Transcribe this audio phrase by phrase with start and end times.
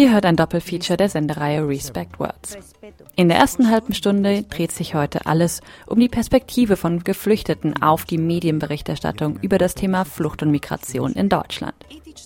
[0.00, 2.56] Ihr hört ein Doppelfeature der Sendereihe Respect Words.
[3.16, 8.06] In der ersten halben Stunde dreht sich heute alles um die Perspektive von Geflüchteten auf
[8.06, 11.74] die Medienberichterstattung über das Thema Flucht und Migration in Deutschland.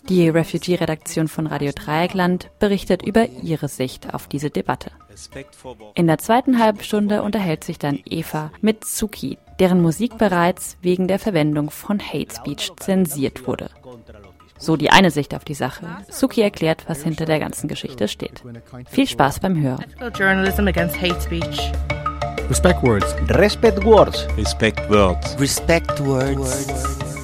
[0.09, 4.93] Die Refugee-Redaktion von Radio Dreieckland berichtet über ihre Sicht auf diese Debatte.
[5.97, 11.09] In der zweiten halben Stunde unterhält sich dann Eva mit Suki, deren Musik bereits wegen
[11.09, 13.69] der Verwendung von Hate Speech zensiert wurde.
[14.59, 15.87] So die eine Sicht auf die Sache.
[16.09, 18.43] Suki erklärt, was hinter der ganzen Geschichte steht.
[18.89, 19.85] Viel Spaß beim Hören.
[22.49, 23.15] Respect words.
[23.31, 24.27] Respect words.
[24.37, 25.37] Respect words.
[25.41, 27.24] Respect words.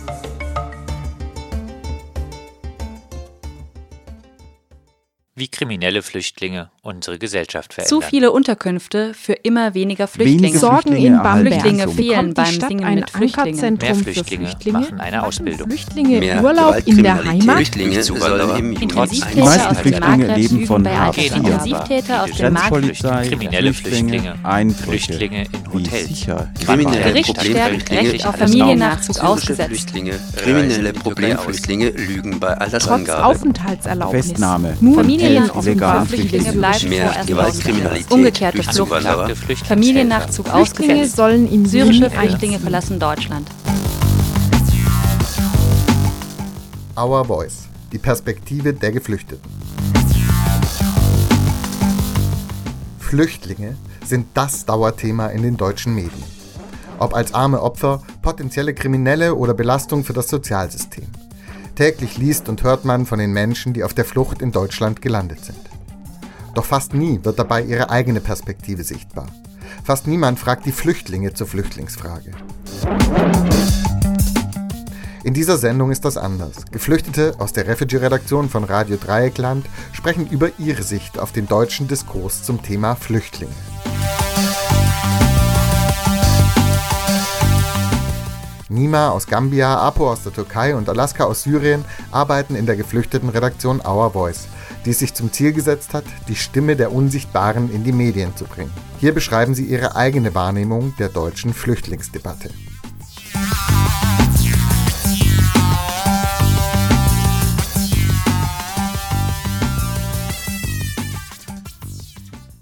[5.41, 7.89] Wie kriminelle Flüchtlinge unsere Gesellschaft verändern.
[7.89, 10.43] Zu viele Unterkünfte für immer weniger Flüchtlinge.
[10.43, 11.23] Wenige Sorgen Flüchtlinge in.
[11.23, 11.61] Bamberg.
[11.63, 13.79] Flüchtlinge fehlen beim Singen ein mit Flüchtlingen.
[13.81, 15.69] Mehr Flüchtlinge Flüchtlinge machen eine Ausbildung.
[15.69, 17.25] Flüchtlinge Mehr Urlaub in der.
[17.25, 17.57] Heimat.
[17.57, 21.17] Flüchtlinge sollen im Die meisten Flüchtlinge leben von Hartz.
[21.17, 22.55] Intensivtäter aus dem.
[22.55, 24.89] Grenzpolizei, kriminelle Flüchtlinge, Flüchtlinge, Einbrüche.
[24.91, 26.09] Flüchtlinge in Hotels.
[26.09, 29.69] sicher Kriminelle Problemflüchtlinge, Recht auf Familiennachzug ausgesetzt.
[29.69, 33.25] Flüchtlinge, kriminelle Problemflüchtlinge lügen bei Trotz Altersangabe.
[33.25, 34.27] Aufenthaltserlaubnis.
[34.27, 34.95] Festnahme Nun
[35.39, 38.11] für illegalen Flüchtlinge bleibt Mehr vorerst Gewaltkriminalität.
[38.11, 38.89] Umgekehrte durch Flucht.
[38.89, 39.27] Zuwanderer.
[39.27, 39.67] Flüchtlingshelfer.
[39.67, 43.49] Familiennachzug Flüchtlinge sollen in Syrische Flüchtlinge verlassen Deutschland.
[46.99, 49.49] Our Voice, die Perspektive der Geflüchteten.
[52.99, 56.25] Flüchtlinge sind das Dauerthema in den deutschen Medien.
[56.99, 61.07] Ob als arme Opfer, potenzielle Kriminelle oder Belastung für das Sozialsystem.
[61.81, 65.43] Täglich liest und hört man von den Menschen, die auf der Flucht in Deutschland gelandet
[65.43, 65.57] sind.
[66.55, 69.29] Doch fast nie wird dabei ihre eigene Perspektive sichtbar.
[69.83, 72.33] Fast niemand fragt die Flüchtlinge zur Flüchtlingsfrage.
[75.25, 76.67] In dieser Sendung ist das anders.
[76.71, 79.65] Geflüchtete aus der Refugee-Redaktion von Radio Dreieckland
[79.95, 83.55] sprechen über ihre Sicht auf den deutschen Diskurs zum Thema Flüchtlinge.
[88.71, 93.29] Nima aus Gambia, Apo aus der Türkei und Alaska aus Syrien arbeiten in der geflüchteten
[93.29, 94.47] Redaktion Our Voice,
[94.85, 98.45] die es sich zum Ziel gesetzt hat, die Stimme der Unsichtbaren in die Medien zu
[98.45, 98.71] bringen.
[99.01, 102.51] Hier beschreiben sie ihre eigene Wahrnehmung der deutschen Flüchtlingsdebatte.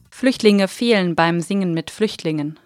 [0.08, 2.58] Flüchtlinge fehlen beim Singen mit Flüchtlingen.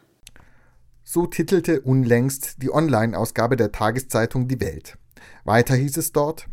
[1.14, 4.96] So titelte unlängst die Online-Ausgabe der Tageszeitung Die Welt.
[5.44, 6.46] Weiter hieß es dort,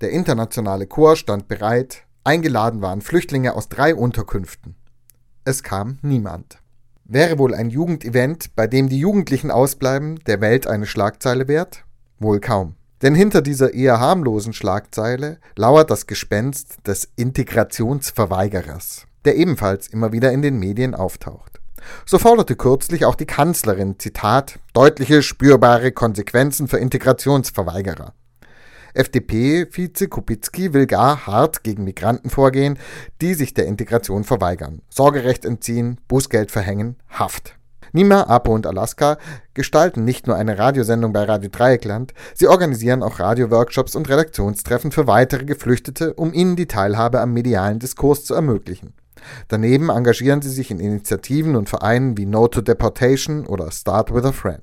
[0.00, 4.74] der internationale Chor stand bereit, eingeladen waren Flüchtlinge aus drei Unterkünften.
[5.44, 6.58] Es kam niemand.
[7.04, 11.84] Wäre wohl ein Jugendevent, bei dem die Jugendlichen ausbleiben, der Welt eine Schlagzeile wert?
[12.18, 12.74] Wohl kaum.
[13.02, 20.32] Denn hinter dieser eher harmlosen Schlagzeile lauert das Gespenst des Integrationsverweigerers, der ebenfalls immer wieder
[20.32, 21.55] in den Medien auftaucht.
[22.04, 28.12] So forderte kürzlich auch die Kanzlerin, Zitat, deutliche, spürbare Konsequenzen für Integrationsverweigerer.
[28.94, 32.78] FDP-Vize Kubicki will gar hart gegen Migranten vorgehen,
[33.20, 34.80] die sich der Integration verweigern.
[34.88, 37.56] Sorgerecht entziehen, Bußgeld verhängen, Haft.
[37.92, 39.16] Nima, Apo und Alaska
[39.54, 45.06] gestalten nicht nur eine Radiosendung bei Radio Dreieckland, sie organisieren auch Radioworkshops und Redaktionstreffen für
[45.06, 48.92] weitere Geflüchtete, um ihnen die Teilhabe am medialen Diskurs zu ermöglichen.
[49.48, 54.24] Daneben engagieren sie sich in Initiativen und Vereinen wie No to Deportation oder Start with
[54.24, 54.62] a Friend.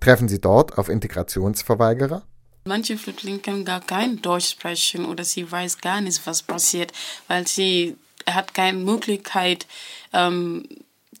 [0.00, 2.22] Treffen Sie dort auf Integrationsverweigerer?
[2.66, 6.92] Manche Flüchtlinge können gar kein Deutsch sprechen oder sie weiß gar nicht, was passiert,
[7.28, 7.96] weil sie
[8.26, 9.66] hat keine Möglichkeit,
[10.12, 10.66] ähm,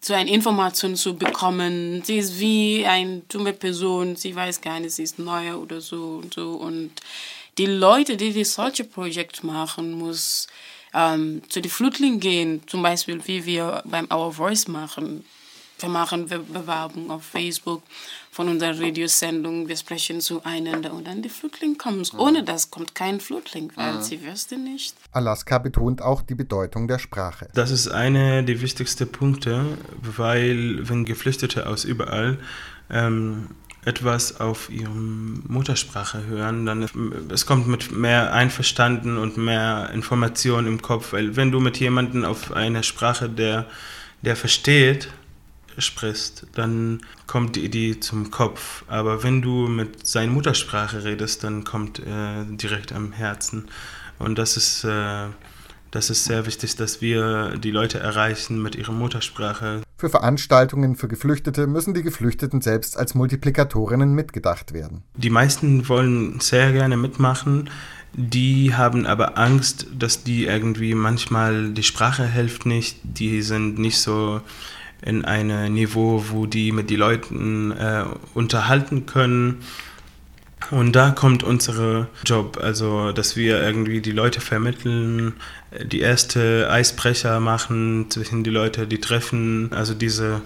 [0.00, 2.02] so eine Information zu bekommen.
[2.04, 6.20] Sie ist wie eine dumme Person, sie weiß gar nicht, sie ist neu oder so
[6.22, 6.52] und so.
[6.52, 6.92] Und
[7.58, 10.46] die Leute, die, die solche Projekte machen, muss
[10.94, 15.24] ähm, zu den Flüchtlingen gehen, zum Beispiel wie wir beim Our Voice machen.
[15.80, 17.82] Wir machen Be Bewerbung auf Facebook
[18.30, 19.66] von unserer Radiosendung.
[19.68, 22.06] Wir sprechen zueinander und dann die Flüchtlinge kommen.
[22.16, 24.94] Ohne das kommt kein Flüchtling, weil sie wüsste nicht.
[25.10, 27.48] Alaska betont auch die Bedeutung der Sprache.
[27.54, 32.38] Das ist einer der wichtigsten Punkte, weil wenn Geflüchtete aus überall
[32.88, 33.48] ähm,
[33.84, 36.88] etwas auf ihrem Muttersprache hören, dann
[37.30, 42.24] es kommt mit mehr Einverstanden und mehr Information im Kopf, weil wenn du mit jemandem
[42.24, 43.66] auf einer Sprache, der
[44.24, 45.08] der versteht,
[45.76, 48.84] sprichst, dann kommt die Idee zum Kopf.
[48.86, 53.68] Aber wenn du mit seiner Muttersprache redest, dann kommt äh, direkt am Herzen.
[54.18, 55.26] Und das ist, äh,
[55.94, 59.82] das ist sehr wichtig, dass wir die Leute erreichen mit ihrer Muttersprache.
[59.96, 65.04] Für Veranstaltungen für Geflüchtete müssen die Geflüchteten selbst als Multiplikatorinnen mitgedacht werden.
[65.14, 67.70] Die meisten wollen sehr gerne mitmachen.
[68.12, 73.98] Die haben aber Angst, dass die irgendwie manchmal die Sprache hilft nicht, die sind nicht
[73.98, 74.40] so
[75.00, 78.04] in einem Niveau, wo die mit den Leuten äh,
[78.34, 79.62] unterhalten können.
[80.70, 85.34] Und da kommt unser Job, also dass wir irgendwie die Leute vermitteln,
[85.84, 90.40] die erste Eisbrecher machen zwischen die Leute, die treffen, also diese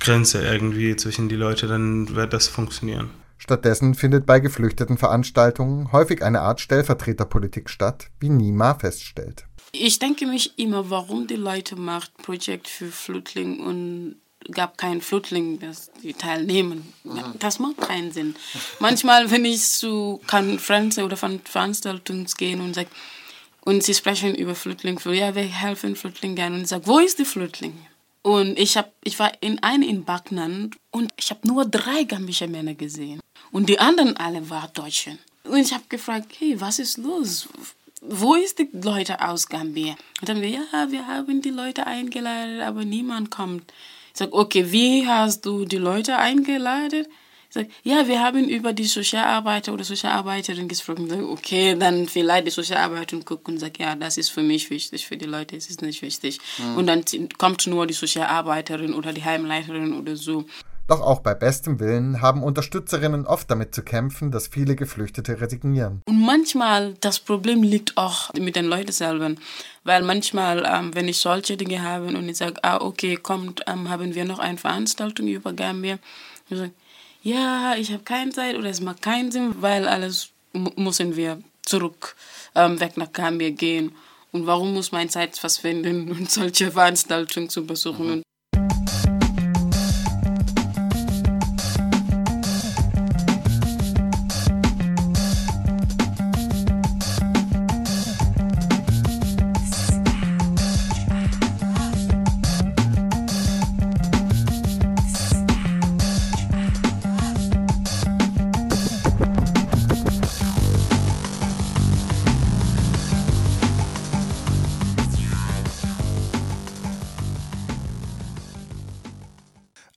[0.00, 3.10] Grenze irgendwie zwischen die Leute, dann wird das funktionieren.
[3.38, 9.44] Stattdessen findet bei geflüchteten Veranstaltungen häufig eine Art Stellvertreterpolitik statt, wie Nima feststellt.
[9.72, 14.16] Ich denke mich immer, warum die Leute macht Projekt für Flüchtlinge und
[14.52, 16.92] gab keinen Flüchtling, dass die teilnehmen.
[17.38, 18.34] Das macht keinen Sinn.
[18.78, 22.88] Manchmal, wenn ich zu Konferenzen oder Veranstaltungen gehe und sage,
[23.64, 26.56] und sie sprechen über Flüchtlinge, ja, wir helfen Flüchtlingen gerne.
[26.56, 27.74] Und ich sage, wo ist die Flüchtling?
[28.22, 32.48] Und ich, hab, ich war in einem in Backnand und ich habe nur drei gambische
[32.48, 33.20] Männer gesehen.
[33.50, 35.18] Und die anderen alle waren Deutsche.
[35.44, 37.48] Und ich habe gefragt, hey, was ist los?
[38.00, 39.96] Wo ist die Leute aus Gambia?
[40.20, 43.72] Und dann wir, ja, wir haben die Leute eingeladen, aber niemand kommt.
[44.18, 47.06] Sage, okay, wie hast du die Leute eingeladen?
[47.50, 51.08] Ich sage, ja, wir haben über die Sozialarbeiter oder Sozialarbeiterin gesprochen.
[51.08, 55.06] Sage, okay, dann vielleicht die Sozialarbeiterin guckt und sagt, ja, das ist für mich wichtig,
[55.06, 56.40] für die Leute ist es nicht wichtig.
[56.58, 56.76] Mhm.
[56.76, 57.04] Und dann
[57.38, 60.44] kommt nur die Sozialarbeiterin oder die Heimleiterin oder so.
[60.88, 66.00] Doch auch bei bestem Willen haben Unterstützerinnen oft damit zu kämpfen, dass viele Geflüchtete resignieren.
[66.06, 69.32] Und manchmal das Problem liegt auch mit den Leuten selber.
[69.84, 73.90] Weil manchmal, ähm, wenn ich solche Dinge habe und ich sage, ah, okay, kommt, ähm,
[73.90, 75.98] haben wir noch eine Veranstaltung über Gambia.
[76.48, 76.72] Ich sage,
[77.22, 80.30] ja, ich habe keine Zeit oder es macht keinen Sinn, weil alles
[80.76, 82.16] müssen wir zurück
[82.54, 83.92] ähm, weg nach Gambia gehen.
[84.32, 88.08] Und warum muss man Zeit verschwenden, um solche Veranstaltungen zu besuchen?
[88.08, 88.22] Mhm.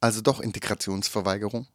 [0.01, 1.68] Also doch Integrationsverweigerung?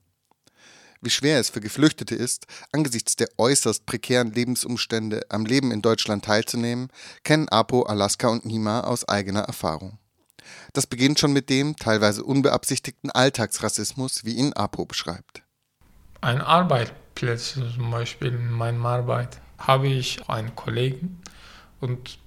[1.00, 6.24] Wie schwer es für Geflüchtete ist, angesichts der äußerst prekären Lebensumstände am Leben in Deutschland
[6.24, 6.88] teilzunehmen,
[7.22, 9.98] kennen Apo, Alaska und Nima aus eigener Erfahrung.
[10.72, 15.42] Das beginnt schon mit dem teilweise unbeabsichtigten Alltagsrassismus, wie ihn Apo beschreibt.
[16.20, 21.20] Ein Arbeitsplatz, zum Beispiel in meiner Arbeit, habe ich einen Kollegen
[21.80, 22.18] und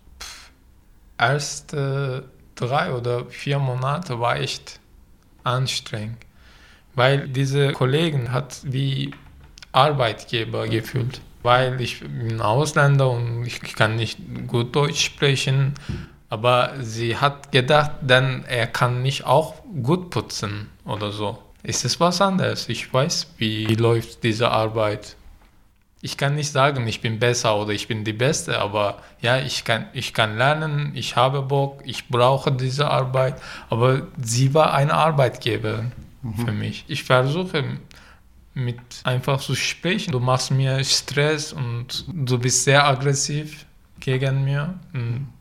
[1.18, 2.22] erst äh,
[2.56, 4.80] drei oder vier Monate war echt
[5.44, 6.18] anstrengend,
[6.96, 9.12] weil diese Kollegen hat wie
[9.72, 15.74] Arbeitgeber gefühlt, weil ich bin Ausländer und ich kann nicht gut Deutsch sprechen,
[16.30, 21.40] aber sie hat gedacht, dann er kann nicht auch gut putzen oder so.
[21.64, 22.70] Ist es was anderes?
[22.70, 25.16] Ich weiß, wie läuft diese Arbeit
[26.02, 29.66] ich kann nicht sagen, ich bin besser oder ich bin die Beste, aber ja, ich
[29.66, 34.94] kann, ich kann lernen, ich habe Bock, ich brauche diese Arbeit, aber sie war eine
[34.94, 35.92] Arbeitgeberin
[36.22, 36.46] mhm.
[36.46, 36.86] für mich.
[36.88, 37.66] Ich versuche
[38.54, 40.12] mit einfach zu sprechen.
[40.12, 43.66] Du machst mir Stress und du bist sehr aggressiv
[44.00, 44.80] gegen mir.
[44.94, 45.34] Und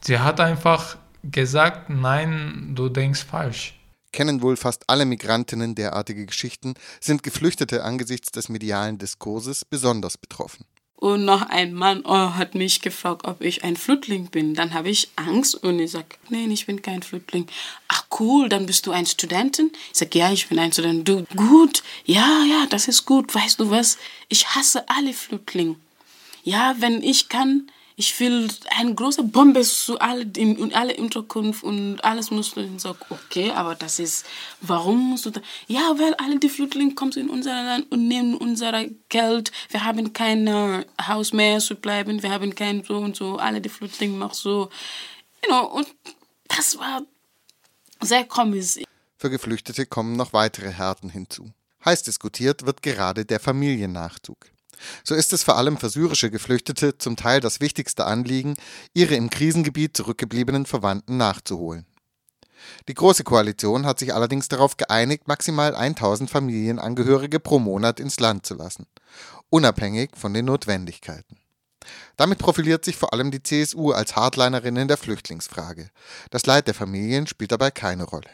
[0.00, 3.79] sie hat einfach gesagt, nein, du denkst falsch
[4.12, 10.64] kennen wohl fast alle Migrantinnen derartige Geschichten, sind Geflüchtete angesichts des medialen Diskurses besonders betroffen.
[11.00, 14.52] Und noch ein Mann oh, hat mich gefragt, ob ich ein Flüchtling bin.
[14.52, 17.46] Dann habe ich Angst und ich sage, nein, ich bin kein Flüchtling.
[17.88, 19.72] Ach cool, dann bist du ein Studentin?
[19.92, 21.08] Ich sage, ja, ich bin ein Student.
[21.08, 23.34] Du, gut, ja, ja, das ist gut.
[23.34, 23.96] Weißt du was?
[24.28, 25.76] Ich hasse alle Flüchtlinge.
[26.42, 32.02] Ja, wenn ich kann, ich will eine große Bombe zu alle in, alle Unterkunft und
[32.02, 34.24] alles musst du sagen, okay, aber das ist,
[34.62, 35.42] warum musst du da?
[35.66, 39.52] Ja, weil alle die Flüchtlinge kommen in unser Land und nehmen unser Geld.
[39.68, 43.36] Wir haben kein uh, Haus mehr zu bleiben, wir haben kein so und so.
[43.36, 44.70] Alle die Flüchtlinge machen so,
[45.44, 45.86] you know, und
[46.48, 47.02] das war
[48.00, 48.78] sehr komisch.
[49.18, 51.52] Für Geflüchtete kommen noch weitere Härten hinzu.
[51.84, 54.50] Heiß diskutiert wird gerade der Familiennachzug.
[55.04, 58.54] So ist es vor allem für syrische Geflüchtete zum Teil das wichtigste Anliegen,
[58.94, 61.86] ihre im Krisengebiet zurückgebliebenen Verwandten nachzuholen.
[62.88, 68.46] Die Große Koalition hat sich allerdings darauf geeinigt, maximal 1000 Familienangehörige pro Monat ins Land
[68.46, 68.86] zu lassen,
[69.48, 71.38] unabhängig von den Notwendigkeiten.
[72.16, 75.90] Damit profiliert sich vor allem die CSU als Hardlinerin in der Flüchtlingsfrage.
[76.30, 78.28] Das Leid der Familien spielt dabei keine Rolle.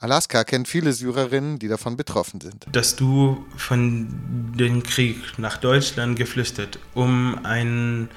[0.00, 2.66] Alaska kennt viele Syrerinnen, die davon betroffen sind.
[2.70, 4.08] Dass du von
[4.56, 8.08] dem Krieg nach Deutschland geflüchtet, um einen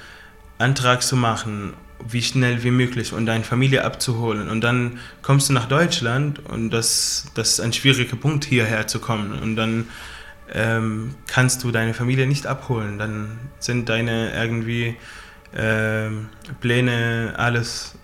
[0.58, 1.74] Antrag zu machen,
[2.08, 4.50] wie schnell wie möglich und deine Familie abzuholen.
[4.50, 9.00] Und dann kommst du nach Deutschland und das, das ist ein schwieriger Punkt, hierher zu
[9.00, 9.34] kommen.
[9.40, 9.88] Und dann
[10.54, 12.98] ähm, kannst du deine Familie nicht abholen.
[12.98, 14.96] Dann sind deine irgendwie
[15.56, 17.96] ähm, Pläne, alles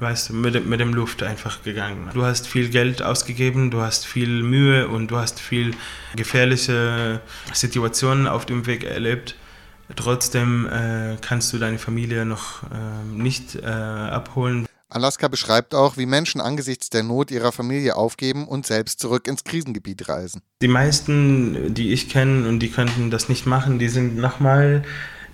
[0.00, 2.10] weißt du, mit, mit dem Luft einfach gegangen.
[2.14, 5.74] Du hast viel Geld ausgegeben, du hast viel Mühe und du hast viel
[6.14, 7.20] gefährliche
[7.52, 9.36] Situationen auf dem Weg erlebt.
[9.96, 14.66] Trotzdem äh, kannst du deine Familie noch äh, nicht äh, abholen.
[14.90, 19.44] Alaska beschreibt auch, wie Menschen angesichts der Not ihrer Familie aufgeben und selbst zurück ins
[19.44, 20.40] Krisengebiet reisen.
[20.62, 24.82] Die meisten, die ich kenne und die könnten das nicht machen, die sind nochmal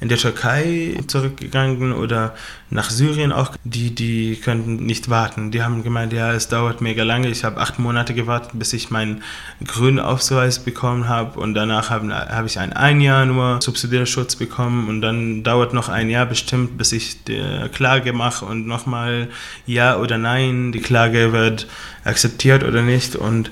[0.01, 2.35] in der Türkei zurückgegangen oder
[2.71, 3.53] nach Syrien auch.
[3.65, 5.51] Die, die könnten nicht warten.
[5.51, 7.29] Die haben gemeint, ja, es dauert mega lange.
[7.29, 9.23] Ich habe acht Monate gewartet, bis ich meinen
[9.65, 14.37] grünen Ausweis bekommen habe und danach habe hab ich ein, ein Jahr nur subsidiären Schutz
[14.37, 19.29] bekommen und dann dauert noch ein Jahr bestimmt, bis ich die Klage mache und nochmal
[19.67, 21.67] ja oder nein, die Klage wird
[22.05, 23.51] akzeptiert oder nicht und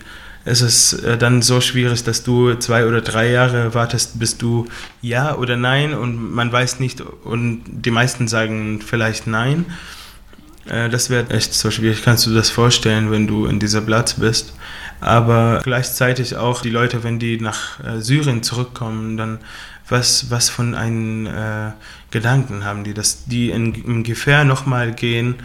[0.61, 4.67] ist äh, dann so schwierig, dass du zwei oder drei Jahre wartest, bis du
[5.01, 9.67] ja oder nein und man weiß nicht und die meisten sagen vielleicht nein.
[10.67, 12.03] Äh, das wird echt so schwierig.
[12.03, 14.53] Kannst du das vorstellen, wenn du in dieser Platz bist?
[15.01, 19.39] Aber gleichzeitig auch die Leute, wenn die nach äh, Syrien zurückkommen, dann
[19.89, 21.73] was, was von einen äh,
[22.11, 25.37] Gedanken haben die, dass die in, in Gefahr nochmal gehen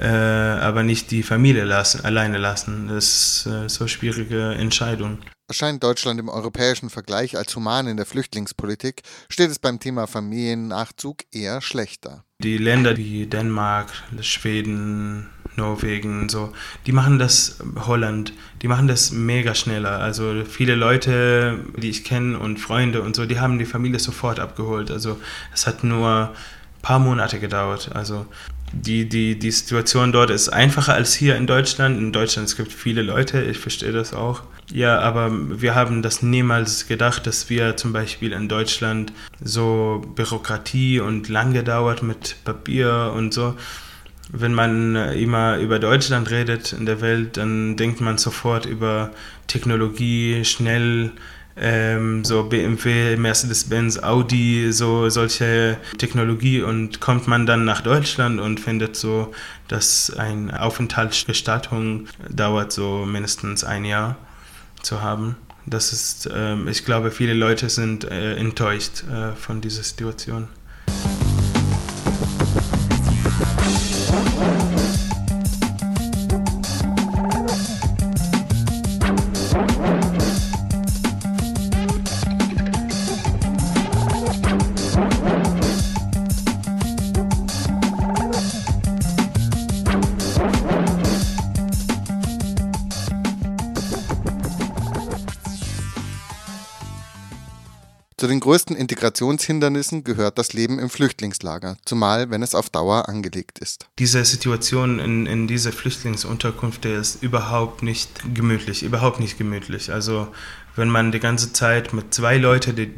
[0.00, 2.88] äh, aber nicht die Familie lassen, alleine lassen.
[2.88, 5.18] Das ist äh, so eine schwierige Entscheidung.
[5.46, 11.24] Erscheint Deutschland im europäischen Vergleich als human in der Flüchtlingspolitik, steht es beim Thema Familiennachzug
[11.32, 12.24] eher schlechter.
[12.38, 16.52] Die Länder wie Dänemark, Schweden, Norwegen, so,
[16.86, 19.98] die machen das, Holland, die machen das mega schneller.
[19.98, 24.38] Also viele Leute, die ich kenne und Freunde und so, die haben die Familie sofort
[24.38, 24.90] abgeholt.
[24.90, 25.20] Also
[25.52, 27.90] es hat nur ein paar Monate gedauert.
[27.92, 28.26] Also
[28.72, 31.98] die, die, die Situation dort ist einfacher als hier in Deutschland.
[31.98, 34.42] In Deutschland es gibt viele Leute, ich verstehe das auch.
[34.72, 39.12] Ja, aber wir haben das niemals gedacht, dass wir zum Beispiel in Deutschland
[39.42, 43.56] so Bürokratie und lange dauert mit Papier und so.
[44.32, 49.10] Wenn man immer über Deutschland redet in der Welt, dann denkt man sofort über
[49.48, 51.10] Technologie, schnell,
[51.60, 58.58] ähm, so BMW, Mercedes-Benz, Audi, so solche Technologie und kommt man dann nach Deutschland und
[58.58, 59.32] findet so,
[59.68, 64.16] dass eine Aufenthaltsgestattung dauert so mindestens ein Jahr
[64.82, 65.36] zu haben.
[65.66, 70.48] Das ist, ähm, ich glaube, viele Leute sind äh, enttäuscht äh, von dieser Situation.
[98.20, 103.58] Zu den größten Integrationshindernissen gehört das Leben im Flüchtlingslager, zumal wenn es auf Dauer angelegt
[103.60, 103.86] ist.
[103.98, 109.90] Diese Situation in, in dieser Flüchtlingsunterkunft ist überhaupt nicht gemütlich, überhaupt nicht gemütlich.
[109.90, 110.28] Also
[110.76, 112.92] wenn man die ganze Zeit mit zwei Leuten, die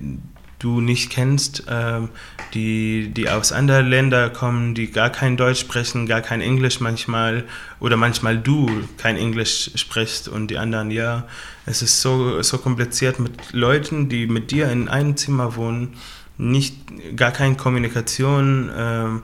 [0.63, 2.09] du nicht kennst, ähm,
[2.55, 7.45] die, die aus anderen Ländern kommen, die gar kein Deutsch sprechen, gar kein Englisch manchmal
[7.81, 11.27] oder manchmal du kein Englisch sprichst und die anderen ja.
[11.67, 15.95] Es ist so, so kompliziert mit Leuten, die mit dir in einem Zimmer wohnen,
[16.39, 16.77] nicht
[17.17, 19.23] gar keine Kommunikation ähm,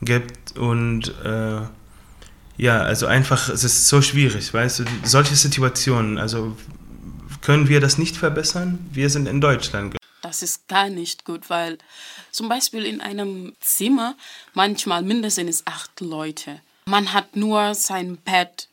[0.00, 1.60] gibt und äh,
[2.56, 6.56] ja, also einfach, es ist so schwierig, weißt du, solche Situationen, also
[7.40, 8.78] können wir das nicht verbessern?
[8.92, 11.78] Wir sind in Deutschland das ist gar nicht gut, weil
[12.30, 14.16] zum Beispiel in einem Zimmer
[14.54, 16.60] manchmal mindestens acht Leute.
[16.86, 18.68] Man hat nur sein Bett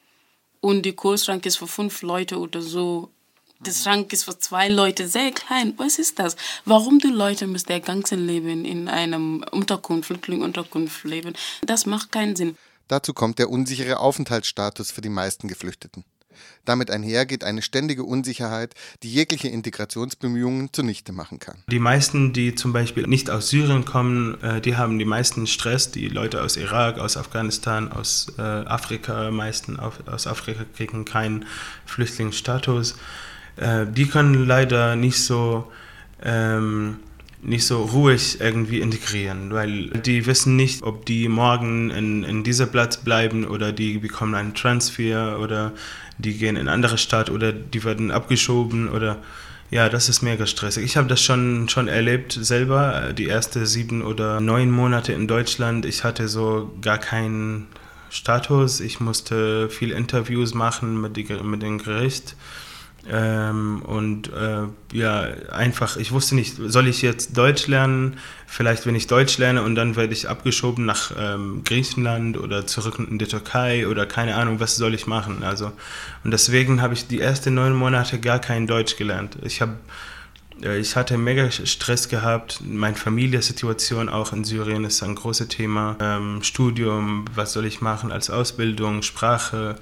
[0.61, 3.11] und die Kühlschrank ist für fünf Leute oder so.
[3.59, 5.73] Der Schrank ist für zwei Leute sehr klein.
[5.77, 6.35] Was ist das?
[6.65, 11.33] Warum die Leute müssen ihr ganzes Leben in einem Unterkunft, Flüchtlingunterkunft leben?
[11.61, 12.57] Das macht keinen Sinn.
[12.87, 16.03] Dazu kommt der unsichere Aufenthaltsstatus für die meisten Geflüchteten.
[16.65, 18.73] Damit einher geht eine ständige Unsicherheit,
[19.03, 21.57] die jegliche Integrationsbemühungen zunichte machen kann.
[21.69, 25.91] Die meisten, die zum Beispiel nicht aus Syrien kommen, äh, die haben die meisten Stress.
[25.91, 31.45] Die Leute aus Irak, aus Afghanistan, aus äh, Afrika, meisten aus Afrika kriegen keinen
[31.85, 32.95] Flüchtlingsstatus.
[33.57, 35.71] Äh, die können leider nicht so
[36.23, 36.97] ähm,
[37.45, 42.65] nicht so ruhig irgendwie integrieren, weil die wissen nicht, ob die morgen in, in dieser
[42.65, 45.71] Platz bleiben oder die bekommen einen Transfer oder
[46.17, 49.17] die gehen in eine andere Stadt oder die werden abgeschoben oder
[49.71, 50.83] ja, das ist mega stressig.
[50.83, 55.85] Ich habe das schon, schon erlebt selber, die ersten sieben oder neun Monate in Deutschland.
[55.85, 57.67] Ich hatte so gar keinen
[58.09, 58.79] Status.
[58.79, 62.35] Ich musste viel Interviews machen mit, die, mit dem Gericht.
[63.11, 68.17] Ähm, und äh, ja, einfach, ich wusste nicht, soll ich jetzt Deutsch lernen?
[68.47, 72.97] Vielleicht, wenn ich Deutsch lerne und dann werde ich abgeschoben nach ähm, Griechenland oder zurück
[72.99, 75.43] in die Türkei oder keine Ahnung, was soll ich machen?
[75.43, 75.71] Also,
[76.23, 79.37] und deswegen habe ich die ersten neun Monate gar kein Deutsch gelernt.
[79.43, 79.73] Ich habe
[80.61, 82.61] ich hatte mega Stress gehabt.
[82.65, 85.97] Meine Familiensituation auch in Syrien ist ein großes Thema.
[85.99, 89.75] Ähm, Studium, was soll ich machen als Ausbildung, Sprache,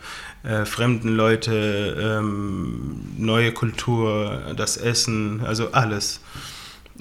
[0.43, 6.21] äh, fremden Leute, ähm, neue Kultur, das Essen, also alles.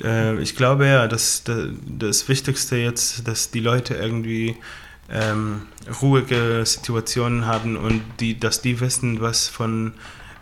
[0.02, 4.56] Äh, ich glaube ja, dass das, das Wichtigste jetzt, dass die Leute irgendwie
[5.10, 5.62] ähm,
[6.00, 9.94] ruhige Situationen haben und die, dass die wissen, was von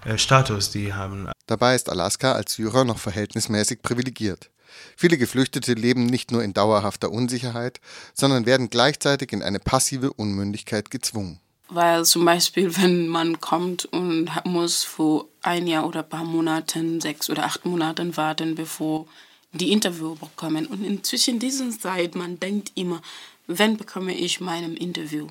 [0.04, 1.28] äh, Status die haben.
[1.50, 4.50] Dabei ist Alaska als Syrer noch verhältnismäßig privilegiert.
[4.96, 7.80] Viele Geflüchtete leben nicht nur in dauerhafter Unsicherheit,
[8.14, 11.40] sondern werden gleichzeitig in eine passive Unmündigkeit gezwungen.
[11.68, 17.00] Weil zum Beispiel, wenn man kommt und muss vor ein Jahr oder ein paar Monaten,
[17.00, 19.08] sechs oder acht Monaten warten, bevor
[19.50, 20.66] die Interview bekommen.
[20.66, 23.02] Und inzwischen dieser Zeit, man denkt immer,
[23.48, 25.26] wann bekomme ich mein Interview?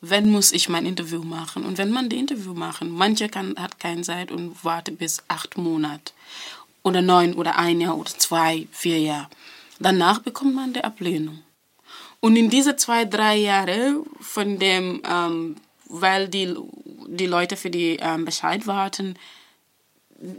[0.00, 1.64] Wenn muss ich mein Interview machen?
[1.64, 5.58] Und wenn man die Interview machen, manche kann, hat keine Zeit und wartet bis acht
[5.58, 6.12] Monate
[6.82, 9.28] oder neun oder ein Jahr oder zwei, vier Jahre.
[9.78, 11.42] Danach bekommt man die Ablehnung.
[12.20, 16.54] Und in diese zwei, drei Jahre von dem, ähm, weil die,
[17.08, 19.16] die Leute für die ähm, Bescheid warten,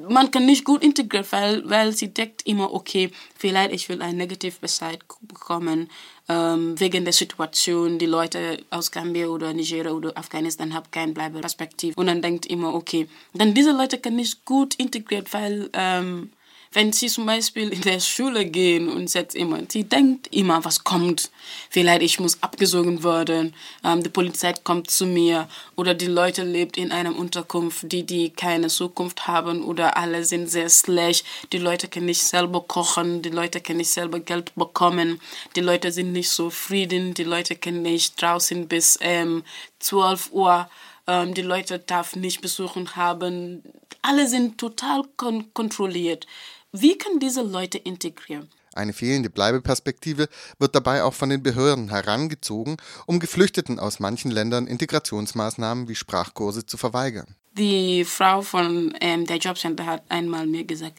[0.08, 4.18] man kann nicht gut integrieren, weil, weil sie denkt immer, okay, vielleicht ich will einen
[4.18, 5.90] Negativbescheid bekommen
[6.32, 8.00] ähm, wegen der Situation.
[8.00, 12.00] Die Leute aus Gambia oder Nigeria oder Afghanistan haben keine Bleibeperspektive.
[12.00, 16.32] Und dann denkt immer, okay, dann diese Leute kann nicht gut integrieren, weil ähm,
[16.74, 20.84] wenn sie zum Beispiel in der Schule gehen und sagt immer, sie denkt immer, was
[20.84, 21.30] kommt.
[21.70, 26.72] Vielleicht ich muss abgesogen werden, ähm, die Polizei kommt zu mir oder die Leute leben
[26.76, 31.26] in einer Unterkunft, die die keine Zukunft haben oder alle sind sehr schlecht.
[31.52, 35.20] Die Leute können nicht selber kochen, die Leute können nicht selber Geld bekommen,
[35.56, 39.44] die Leute sind nicht so zufrieden, die Leute können nicht draußen bis ähm,
[39.80, 40.70] 12 Uhr
[41.08, 43.64] ähm, die Leute darf nicht besuchen haben.
[44.02, 46.28] Alle sind total kon kontrolliert.
[46.72, 48.50] Wie können diese Leute integrieren?
[48.74, 54.68] Eine fehlende Bleibeperspektive wird dabei auch von den Behörden herangezogen, um Geflüchteten aus manchen Ländern
[54.68, 57.36] Integrationsmaßnahmen wie Sprachkurse zu verweigern.
[57.58, 60.98] Die Frau von ähm, der Jobcenter hat einmal mir gesagt,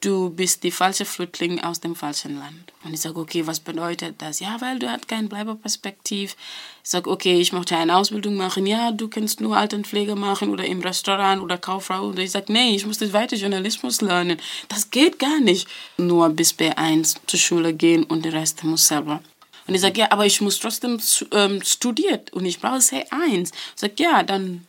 [0.00, 2.72] du bist die falsche Flüchtling aus dem falschen Land.
[2.84, 4.40] Und ich sage, okay, was bedeutet das?
[4.40, 6.36] Ja, weil du hast keine Bleiberperspektiv.
[6.82, 8.66] Ich sage, okay, ich möchte eine Ausbildung machen.
[8.66, 12.08] Ja, du kannst nur Altenpflege machen oder im Restaurant oder Kauffrau.
[12.08, 14.38] Und ich sage, nee, ich muss weiter Journalismus lernen.
[14.68, 15.68] Das geht gar nicht.
[15.96, 19.22] Nur bis B1 zur Schule gehen und der Rest muss selber.
[19.66, 21.00] Und ich sage, ja, aber ich muss trotzdem
[21.32, 23.52] ähm, studieren und ich brauche C1.
[23.52, 24.66] Ich sage, ja, dann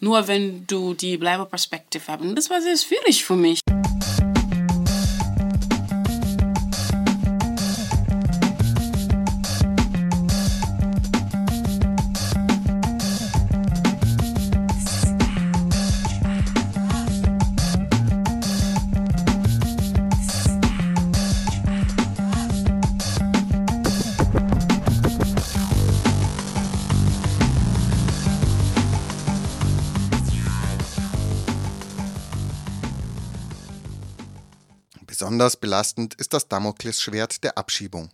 [0.00, 2.20] nur wenn du die Bleiberperspektive hast.
[2.20, 3.60] Und das war sehr schwierig für mich.
[35.38, 38.10] Besonders belastend ist das Damoklesschwert der Abschiebung.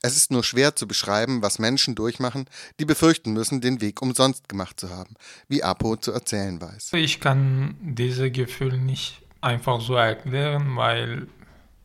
[0.00, 2.46] Es ist nur schwer zu beschreiben, was Menschen durchmachen,
[2.78, 5.16] die befürchten müssen, den Weg umsonst gemacht zu haben,
[5.48, 6.92] wie Apo zu erzählen weiß.
[6.92, 11.26] Ich kann diese Gefühle nicht einfach so erklären, weil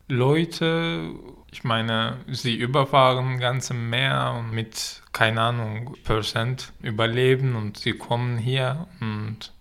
[0.08, 1.10] Leute,
[1.52, 8.38] ich meine, sie überfahren ganze Meer und mit, keine Ahnung, Prozent überleben und sie kommen
[8.38, 9.54] hier und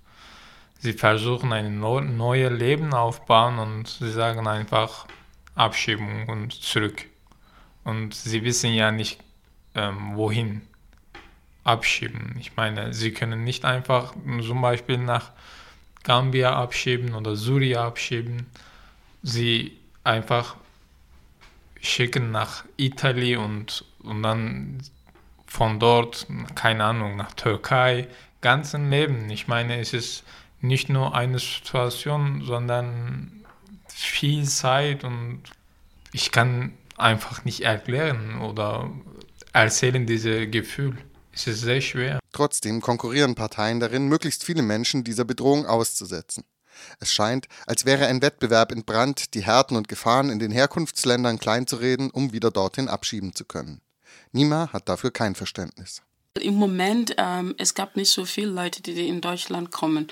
[0.79, 5.07] sie versuchen ein neues Leben aufbauen und sie sagen einfach,
[5.55, 7.07] Abschiebung und zurück.
[7.85, 9.21] Und sie wissen ja nicht,
[9.75, 10.63] ähm, wohin
[11.65, 12.37] abschieben.
[12.39, 15.31] Ich meine, sie können nicht einfach zum Beispiel nach
[16.03, 18.47] Gambia abschieben oder Syrien abschieben.
[19.23, 20.57] Sie einfach
[21.81, 24.83] schicken nach Italien und, und dann
[25.47, 28.09] von dort, keine Ahnung, nach Türkei,
[28.41, 29.31] ganzen Leben.
[29.31, 30.25] Ich meine, es ist
[30.61, 33.42] nicht nur eine Situation, sondern
[34.03, 35.43] viel Zeit und
[36.13, 38.91] ich kann einfach nicht erklären oder
[39.53, 40.97] erzählen diese Gefühl.
[41.33, 42.19] Es ist sehr schwer.
[42.33, 46.45] Trotzdem konkurrieren Parteien darin, möglichst viele Menschen dieser Bedrohung auszusetzen.
[47.01, 52.11] Es scheint, als wäre ein Wettbewerb entbrannt, die Härten und Gefahren in den Herkunftsländern kleinzureden,
[52.11, 53.81] um wieder dorthin abschieben zu können.
[54.33, 56.03] Nima hat dafür kein Verständnis.
[56.41, 60.09] Im Moment, ähm, es gab nicht so viele Leute, die in Deutschland kommen.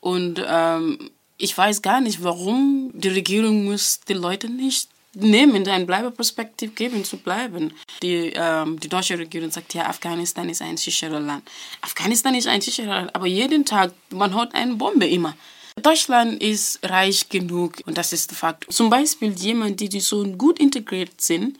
[0.00, 5.86] Und ähm, ich weiß gar nicht, warum die Regierung muss die Leute nicht nehmen, eine
[5.86, 7.72] Bleibeperspektive geben, zu bleiben.
[8.02, 11.48] Die, ähm, die deutsche Regierung sagt, ja, Afghanistan ist ein sicheres Land.
[11.80, 15.36] Afghanistan ist ein sicheres Land, aber jeden Tag, man hört eine Bombe immer.
[15.80, 18.72] Deutschland ist reich genug und das ist der Fakt.
[18.72, 21.58] Zum Beispiel jemand, die, die so gut integriert sind,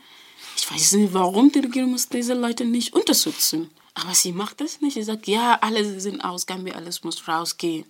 [0.57, 3.69] ich weiß nicht, warum die Regierung muss diese Leute nicht unterstützen.
[3.93, 4.93] Aber sie macht das nicht.
[4.93, 7.85] Sie sagt, ja, alle sind aus Gambia, alles muss rausgehen.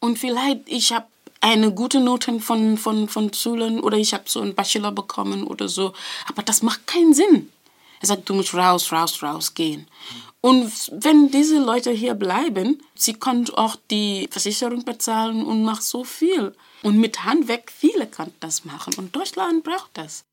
[0.00, 1.06] Und vielleicht, ich habe
[1.40, 5.68] eine gute Note von, von, von Schulen oder ich habe so einen Bachelor bekommen oder
[5.68, 5.92] so.
[6.26, 7.50] Aber das macht keinen Sinn.
[8.00, 9.86] Er sagt, du musst raus, raus, raus gehen.
[10.40, 16.04] Und wenn diese Leute hier bleiben, sie können auch die Versicherung bezahlen und machen so
[16.04, 16.54] viel.
[16.82, 18.94] Und mit Hand weg, viele können das machen.
[18.96, 20.24] Und Deutschland braucht das.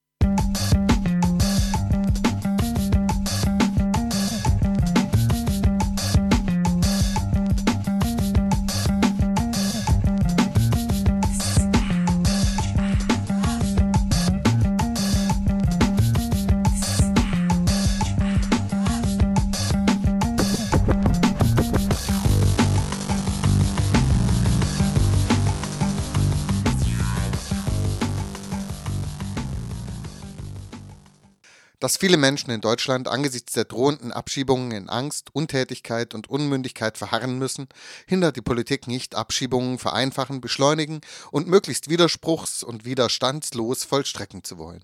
[31.85, 37.37] Dass viele Menschen in Deutschland angesichts der drohenden Abschiebungen in Angst, Untätigkeit und Unmündigkeit verharren
[37.37, 37.67] müssen,
[38.07, 44.83] hindert die Politik nicht, Abschiebungen vereinfachen, beschleunigen und möglichst widerspruchs- und widerstandslos vollstrecken zu wollen.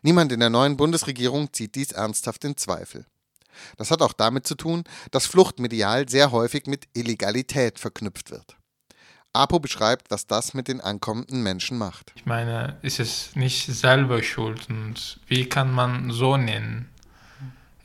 [0.00, 3.04] Niemand in der neuen Bundesregierung zieht dies ernsthaft in Zweifel.
[3.76, 8.56] Das hat auch damit zu tun, dass Flucht medial sehr häufig mit Illegalität verknüpft wird.
[9.32, 12.12] Apo beschreibt, was das mit den ankommenden Menschen macht.
[12.16, 16.88] Ich meine, ist es nicht selber schuld und wie kann man so nennen?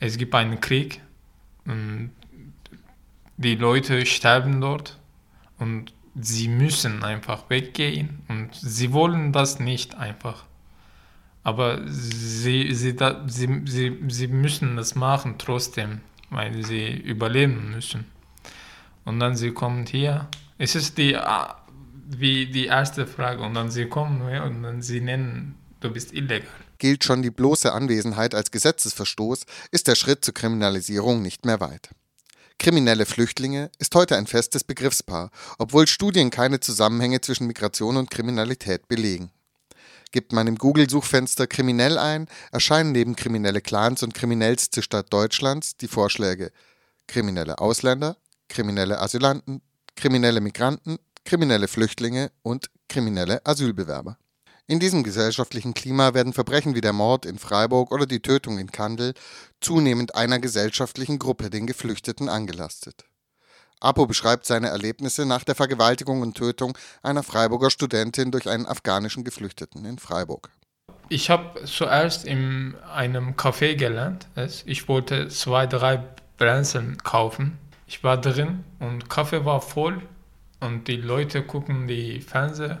[0.00, 1.00] Es gibt einen Krieg
[1.64, 2.10] und
[3.36, 4.98] die Leute sterben dort
[5.58, 10.44] und sie müssen einfach weggehen und sie wollen das nicht einfach.
[11.42, 18.06] Aber sie, sie, sie, sie, sie müssen das machen trotzdem, weil sie überleben müssen.
[19.04, 21.56] Und dann sie kommen hier es ist die, ah,
[22.06, 26.48] wie die erste Frage und dann sie kommen und dann sie nennen, du bist illegal.
[26.78, 31.90] Gilt schon die bloße Anwesenheit als Gesetzesverstoß, ist der Schritt zur Kriminalisierung nicht mehr weit.
[32.58, 38.88] Kriminelle Flüchtlinge ist heute ein festes Begriffspaar, obwohl Studien keine Zusammenhänge zwischen Migration und Kriminalität
[38.88, 39.30] belegen.
[40.12, 45.88] Gibt man im Google-Suchfenster kriminell ein, erscheinen neben kriminelle Clans und kriminellste Stadt Deutschlands die
[45.88, 46.52] Vorschläge
[47.06, 48.16] kriminelle Ausländer,
[48.48, 49.60] kriminelle Asylanten,
[49.96, 54.18] kriminelle Migranten, kriminelle Flüchtlinge und kriminelle Asylbewerber.
[54.68, 58.72] In diesem gesellschaftlichen Klima werden Verbrechen wie der Mord in Freiburg oder die Tötung in
[58.72, 59.14] Kandel
[59.60, 63.04] zunehmend einer gesellschaftlichen Gruppe, den Geflüchteten, angelastet.
[63.78, 69.22] Apo beschreibt seine Erlebnisse nach der Vergewaltigung und Tötung einer Freiburger Studentin durch einen afghanischen
[69.22, 70.50] Geflüchteten in Freiburg.
[71.08, 74.26] Ich habe zuerst in einem Café gelernt.
[74.64, 76.02] Ich wollte zwei, drei
[76.38, 80.02] Brennseln kaufen ich war drin und Kaffee war voll
[80.60, 82.80] und die Leute gucken die Fernseher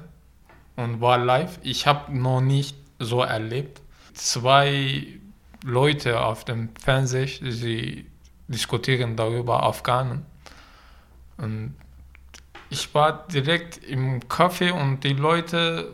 [0.76, 1.58] und war live.
[1.62, 3.80] Ich habe noch nicht so erlebt.
[4.14, 5.06] Zwei
[5.64, 8.06] Leute auf dem Fernseher, sie
[8.48, 10.24] diskutieren darüber Afghanen.
[11.36, 11.74] Und
[12.70, 15.92] ich war direkt im Café und die Leute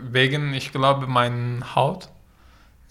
[0.00, 2.08] wegen, ich glaube, meiner Haut,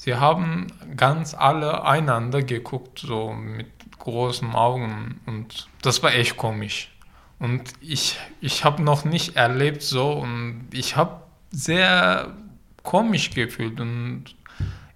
[0.03, 3.67] sie haben ganz alle einander geguckt, so mit
[3.99, 6.91] großen Augen und das war echt komisch.
[7.39, 12.33] Und ich, ich habe noch nicht erlebt so und ich habe sehr
[12.83, 14.25] komisch gefühlt und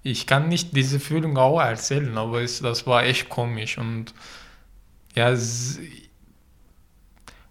[0.04, 4.14] ich kann nicht diese Fühlung auch erzählen, aber es, das war echt komisch und
[5.16, 5.34] ja,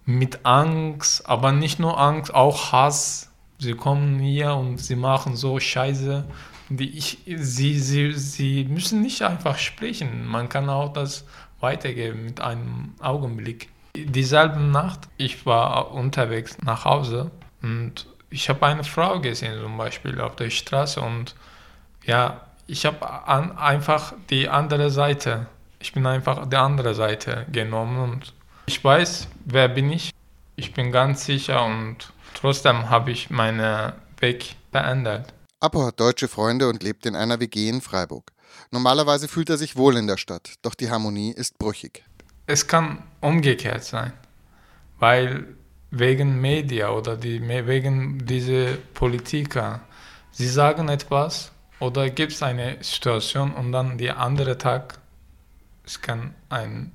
[0.04, 3.32] mit Angst, aber nicht nur Angst, auch Hass.
[3.58, 6.26] Sie kommen hier und sie machen so Scheiße.
[6.68, 10.26] Die ich, sie, sie, sie müssen nicht einfach sprechen.
[10.26, 11.24] Man kann auch das
[11.60, 13.68] weitergeben mit einem Augenblick.
[13.94, 17.30] Dieselbe Nacht, ich war unterwegs nach Hause
[17.62, 21.34] und ich habe eine Frau gesehen, zum Beispiel auf der Straße und
[22.04, 23.26] ja, ich habe
[23.58, 25.46] einfach die andere Seite,
[25.78, 28.34] ich bin einfach die andere Seite genommen und
[28.66, 30.10] ich weiß, wer bin ich.
[30.56, 35.32] Ich bin ganz sicher und trotzdem habe ich meinen Weg verändert.
[35.58, 38.32] Apo hat deutsche Freunde und lebt in einer WG in Freiburg.
[38.70, 42.04] Normalerweise fühlt er sich wohl in der Stadt, doch die Harmonie ist brüchig.
[42.46, 44.12] Es kann umgekehrt sein,
[44.98, 45.56] weil
[45.90, 49.80] wegen Media oder die, wegen dieser Politiker,
[50.30, 54.98] sie sagen etwas oder gibt es eine Situation und dann der andere Tag,
[55.86, 56.90] es kann eine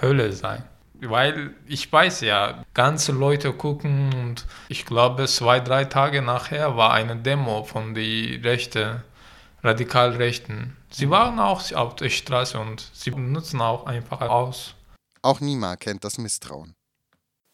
[0.00, 0.64] Hölle sein.
[1.00, 6.92] Weil ich weiß ja, ganze Leute gucken und ich glaube, zwei, drei Tage nachher war
[6.92, 9.02] eine Demo von die Rechte,
[9.64, 10.76] Radikalrechten.
[10.90, 14.74] Sie waren auch auf der Straße und sie nutzen auch einfach aus.
[15.22, 16.74] Auch Nima kennt das Misstrauen.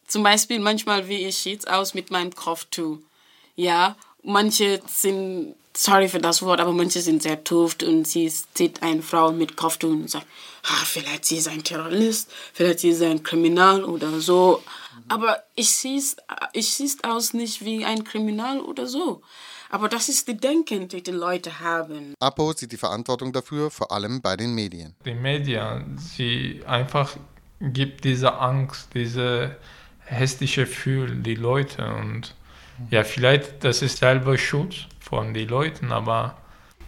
[0.06, 2.98] Zum Beispiel manchmal, wie ich jetzt aus mit meinem Kopftuch.
[3.54, 8.82] Ja, manche sind, sorry für das Wort, aber manche sind sehr doof und sie sieht
[8.82, 10.26] eine Frau mit Kopftuch und sagt,
[10.64, 14.62] ah, vielleicht sie ist ein Terrorist, vielleicht sie ist ein Kriminal oder so.
[15.08, 16.00] Aber ich sehe
[16.52, 19.22] ich sieh's aus nicht wie ein Kriminal oder so.
[19.70, 22.14] Aber das ist die Denken, die die Leute haben.
[22.18, 24.96] Apo sieht die Verantwortung dafür vor allem bei den Medien.
[25.04, 27.16] Die Medien, sie einfach
[27.60, 29.56] gibt diese Angst, diese
[30.00, 32.34] hässliche Gefühl die Leute und
[32.90, 36.36] ja, vielleicht das ist selber Schuld von den Leuten, aber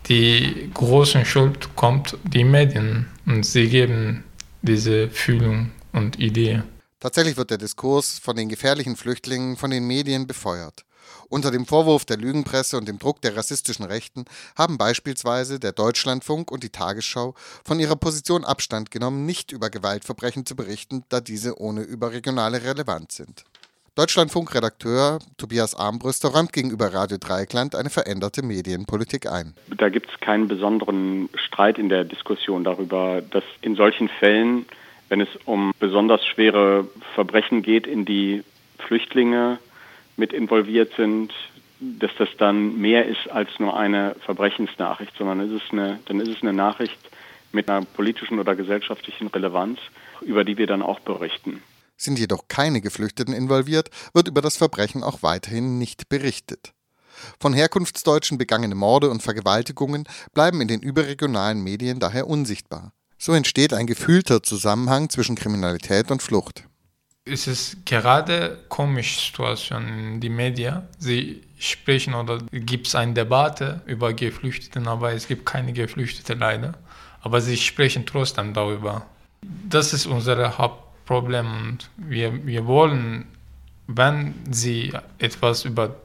[0.09, 4.25] die große Schuld kommt die Medien und sie geben
[4.63, 6.63] diese Fühlung und Idee.
[7.01, 10.85] Tatsächlich wird der Diskurs von den gefährlichen Flüchtlingen von den Medien befeuert.
[11.29, 16.51] Unter dem Vorwurf der Lügenpresse und dem Druck der rassistischen Rechten haben beispielsweise der Deutschlandfunk
[16.51, 17.35] und die Tagesschau
[17.65, 23.17] von ihrer Position Abstand genommen, nicht über Gewaltverbrechen zu berichten, da diese ohne überregionale Relevanz
[23.17, 23.45] sind.
[23.95, 29.53] Deutschlandfunk-Redakteur Tobias Armbrüster räumt gegenüber Radio Dreieckland eine veränderte Medienpolitik ein.
[29.77, 34.65] Da gibt es keinen besonderen Streit in der Diskussion darüber, dass in solchen Fällen,
[35.11, 38.45] wenn es um besonders schwere Verbrechen geht, in die
[38.79, 39.59] Flüchtlinge
[40.17, 41.35] mit involviert sind,
[41.79, 46.29] dass das dann mehr ist als nur eine Verbrechensnachricht, sondern es ist eine, dann ist
[46.29, 46.99] es eine Nachricht
[47.53, 49.81] mit einer politischen oder gesellschaftlichen Relevanz,
[50.23, 51.63] über die wir dann auch berichten.
[51.97, 56.73] Sind jedoch keine Geflüchteten involviert, wird über das Verbrechen auch weiterhin nicht berichtet.
[57.39, 62.93] Von Herkunftsdeutschen begangene Morde und Vergewaltigungen bleiben in den überregionalen Medien daher unsichtbar.
[63.19, 66.65] So entsteht ein gefühlter Zusammenhang zwischen Kriminalität und Flucht
[67.25, 70.83] es ist gerade komische Situation in den Medien.
[70.99, 76.75] Sie sprechen oder gibt es eine Debatte über Geflüchtete, aber es gibt keine Geflüchtete leider.
[77.21, 79.07] Aber sie sprechen trotzdem darüber.
[79.69, 80.59] Das ist unser
[81.09, 83.27] Hauptproblem und wir, wir wollen,
[83.87, 85.97] wenn sie etwas über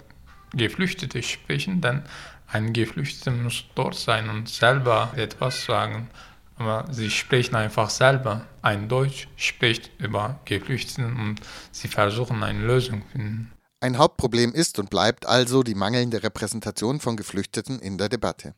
[0.53, 2.03] Geflüchtete sprechen, dann
[2.47, 6.10] ein Geflüchteter muss dort sein und selber etwas sagen
[6.57, 13.03] aber sie sprechen einfach selber ein Deutsch, spricht über Geflüchteten und sie versuchen eine Lösung
[13.03, 13.53] zu finden.
[13.79, 18.55] Ein Hauptproblem ist und bleibt also die mangelnde Repräsentation von Geflüchteten in der Debatte.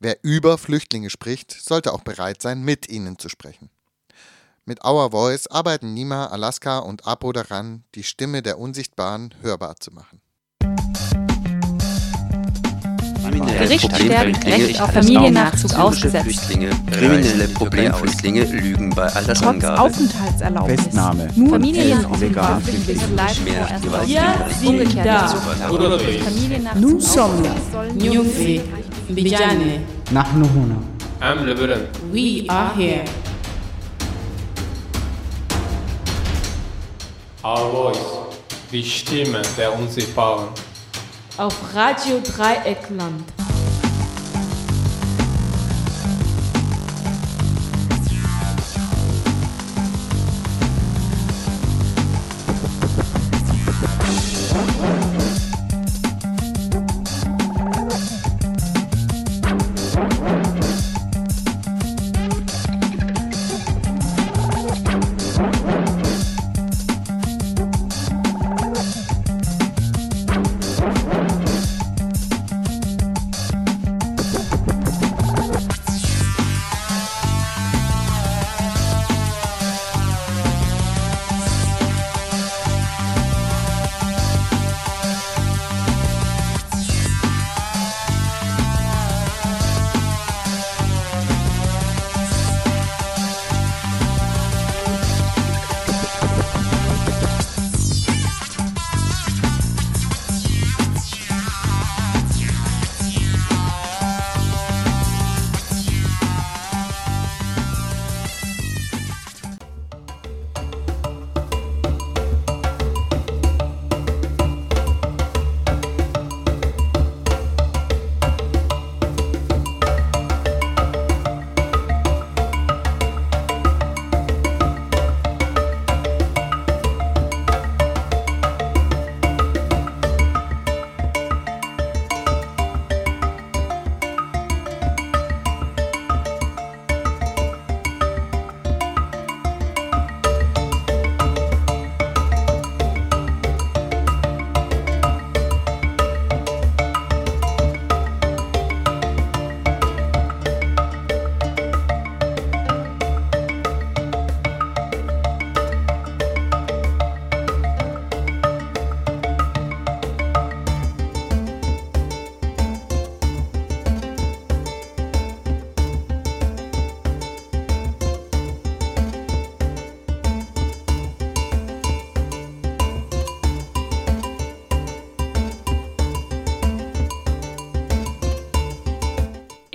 [0.00, 3.70] Wer über Flüchtlinge spricht, sollte auch bereit sein, mit ihnen zu sprechen.
[4.66, 9.90] Mit Our Voice arbeiten Nima, Alaska und Apo daran, die Stimme der Unsichtbaren hörbar zu
[9.90, 10.20] machen.
[13.60, 16.48] Gericht sterben Recht auf Familiennachzug ausgesetzt.
[16.90, 19.76] Kriminelle Problemflüchtlinge lügen bei Altersangaben.
[19.76, 20.80] Trotz Aufenthaltserlaubnis.
[20.82, 21.28] Festnahme.
[21.36, 23.46] Nur Familienoffenflüchtlinge bleiben
[23.88, 25.36] vorerst Ja, umgekehrt.
[26.76, 27.48] Nous sommes.
[27.94, 28.60] Nyumfi.
[29.08, 29.80] Bijane.
[30.10, 30.76] Nach huna.
[31.20, 31.46] Am
[32.12, 33.04] We are here.
[37.42, 38.36] Our Voice,
[38.70, 40.48] die Stimme der Unsichtbaren.
[41.38, 43.24] Auf Radio Dreieckland.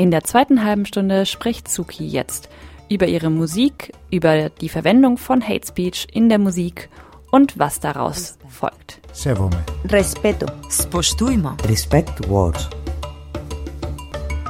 [0.06, 2.48] In der zweiten halben Stunde spricht Suki jetzt
[2.92, 6.90] über ihre Musik, über die Verwendung von Hate Speech in der Musik
[7.32, 9.00] und was daraus folgt.
[9.14, 9.58] Sevome.
[9.86, 10.46] Respeto.
[10.70, 11.58] Spoštujmo.
[11.68, 12.70] Respect words.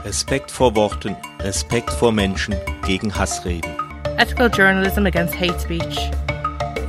[0.03, 2.53] Respekt vor Worten, Respekt vor Menschen
[2.85, 3.71] gegen Hassreden.
[4.17, 6.11] Ethical journalism against hate speech.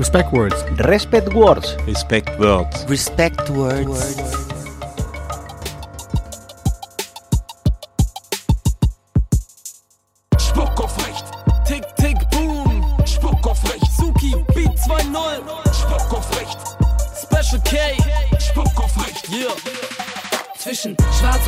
[0.00, 0.64] Respect words.
[0.81, 1.76] Respect words.
[1.87, 2.85] Respect words.
[2.90, 3.87] Respect words.
[3.87, 4.56] Respect words.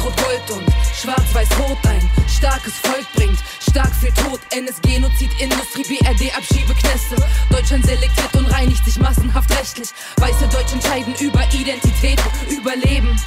[0.08, 4.40] Schwarz-Rot-Gold und Schwarz-Weiß-Rot ein starkes Volk bringt stark für Tod.
[4.50, 7.16] NS-Genozid, Industrie, BRD, Abschiebeknäste.
[7.50, 9.90] Deutschland selektiert und reinigt sich massenhaft rechtlich.
[10.16, 13.18] Weiße Deutsche entscheiden über Identität, Überleben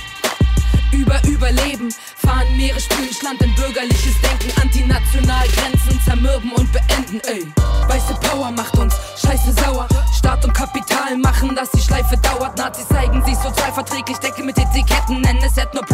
[0.92, 1.94] über Überleben.
[2.18, 4.62] Fahren Meere, spülen Land in bürgerliches Denken.
[4.62, 7.48] Antinational Grenzen zermürben und beenden, ey.
[7.88, 9.88] Weiße Power macht uns scheiße sauer.
[10.18, 12.58] Staat und Kapital machen, dass die Schleife dauert.
[12.58, 15.22] Nazis zeigen sich sozialverträglich, decke mit Etiketten.
[15.22, 15.91] Nennen es Ethnopluralismus,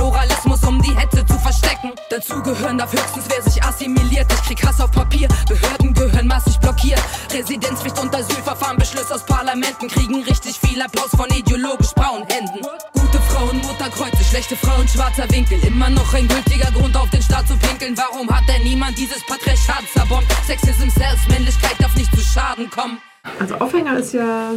[2.28, 2.44] verstecken.
[2.44, 4.32] Dazu gehören darf höchstens, wer sich assimiliert.
[4.32, 7.02] Ich krieg Hass auf Papier, Behörden gehören massig blockiert.
[7.32, 12.66] Residenzpflicht und Asylverfahren, Beschlüsse aus Parlamenten kriegen richtig viel Applaus von ideologisch braunen Händen.
[12.94, 15.60] Gute Frauen, Mutterkreuze, schlechte Frauen, schwarzer Winkel.
[15.66, 17.98] Immer noch ein gültiger Grund auf den Staat zu pinkeln.
[17.98, 20.28] Warum hat denn niemand dieses Patriarchat zerbombt?
[20.46, 23.00] Sexism, Selbst, Männlichkeit darf nicht zu Schaden kommen.
[23.40, 24.52] Also Aufhänger ist ja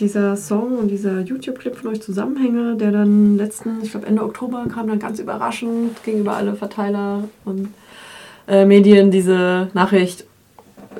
[0.00, 4.66] dieser Song und dieser YouTube-Clip von euch Zusammenhänge, der dann letzten, ich glaube Ende Oktober
[4.72, 7.68] kam dann ganz überraschend gegenüber alle Verteiler und
[8.46, 10.24] äh, Medien diese Nachricht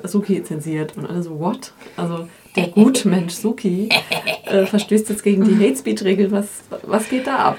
[0.02, 1.72] Suki zensiert und alle so, what?
[1.96, 3.88] Also der Gutmensch Suki
[4.46, 6.30] äh, verstößt jetzt gegen die Hate Speech-Regel.
[6.30, 6.46] Was,
[6.82, 7.58] was geht da ab?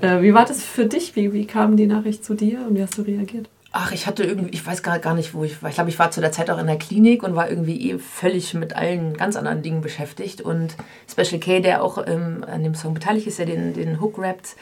[0.00, 1.16] Äh, wie war das für dich?
[1.16, 3.48] Wie, wie kam die Nachricht zu dir und wie hast du reagiert?
[3.78, 5.68] Ach, ich hatte irgendwie, ich weiß gar, gar nicht, wo ich war.
[5.68, 7.98] Ich glaube, ich war zu der Zeit auch in der Klinik und war irgendwie eh
[7.98, 10.40] völlig mit allen ganz anderen Dingen beschäftigt.
[10.40, 10.74] Und
[11.10, 14.56] Special K, der auch ähm, an dem Song beteiligt ist, der den, den Hook rappt,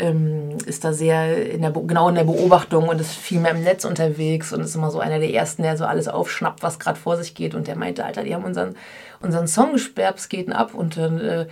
[0.00, 3.62] ähm, ist da sehr in der, genau in der Beobachtung und ist viel mehr im
[3.62, 6.98] Netz unterwegs und ist immer so einer der Ersten, der so alles aufschnappt, was gerade
[6.98, 7.54] vor sich geht.
[7.54, 8.74] Und der meinte, Alter, die haben unseren,
[9.20, 10.74] unseren Song gesperrt, es geht ab.
[10.74, 11.46] Und dann äh,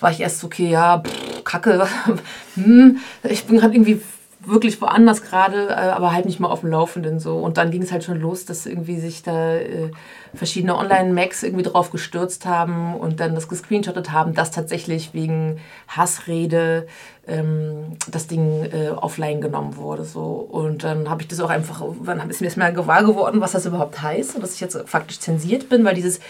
[0.00, 1.86] war ich erst so, okay, ja, pff, kacke,
[2.54, 4.00] hm, ich bin gerade irgendwie
[4.46, 7.36] wirklich woanders gerade, äh, aber halt nicht mal auf dem Laufenden so.
[7.38, 9.90] Und dann ging es halt schon los, dass irgendwie sich da äh,
[10.34, 16.86] verschiedene Online-Macs irgendwie drauf gestürzt haben und dann das gescreenshottet haben, dass tatsächlich wegen Hassrede
[17.26, 20.04] ähm, das Ding äh, offline genommen wurde.
[20.04, 20.22] So.
[20.24, 23.66] Und dann habe ich das auch einfach, dann ist mir erstmal gewahr geworden, was das
[23.66, 26.20] überhaupt heißt und dass ich jetzt faktisch zensiert bin, weil dieses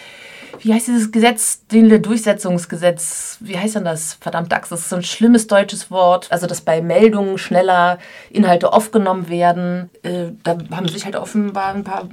[0.61, 4.15] wie heißt dieses Gesetz, den Durchsetzungsgesetz, wie heißt denn das?
[4.21, 6.31] Verdammt Dax, das ist so ein schlimmes deutsches Wort.
[6.31, 7.99] Also, dass bei Meldungen schneller
[8.31, 9.91] Inhalte aufgenommen werden.
[10.03, 12.09] Äh, da haben sich halt offenbar ein paar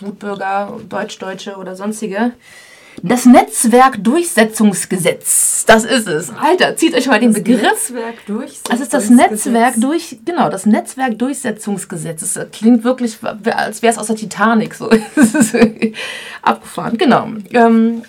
[0.00, 2.32] Wutbürger, Deutsch-Deutsche oder sonstige
[3.02, 6.30] das Netzwerkdurchsetzungsgesetz, das ist es.
[6.30, 7.62] Alter, zieht euch mal den das Begriff.
[7.62, 8.70] Netzwerkdurchsetzungsgesetz.
[8.70, 12.20] Das ist das Netzwerk durch, genau, das Netzwerkdurchsetzungsgesetz.
[12.20, 14.88] Das klingt wirklich, als wäre es aus der Titanic so.
[16.42, 17.28] Abgefahren, genau.
[17.52, 18.02] Ähm,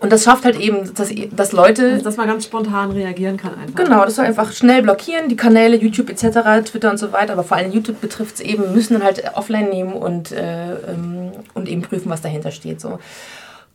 [0.00, 1.92] und das schafft halt eben, dass, dass Leute.
[1.92, 3.84] Also, dass man ganz spontan reagieren kann einfach.
[3.84, 7.44] Genau, das soll einfach schnell blockieren, die Kanäle, YouTube etc., Twitter und so weiter, aber
[7.44, 11.68] vor allem YouTube betrifft es eben, müssen dann halt offline nehmen und, äh, ähm, und
[11.68, 12.80] eben prüfen, was dahinter steht.
[12.80, 12.98] So.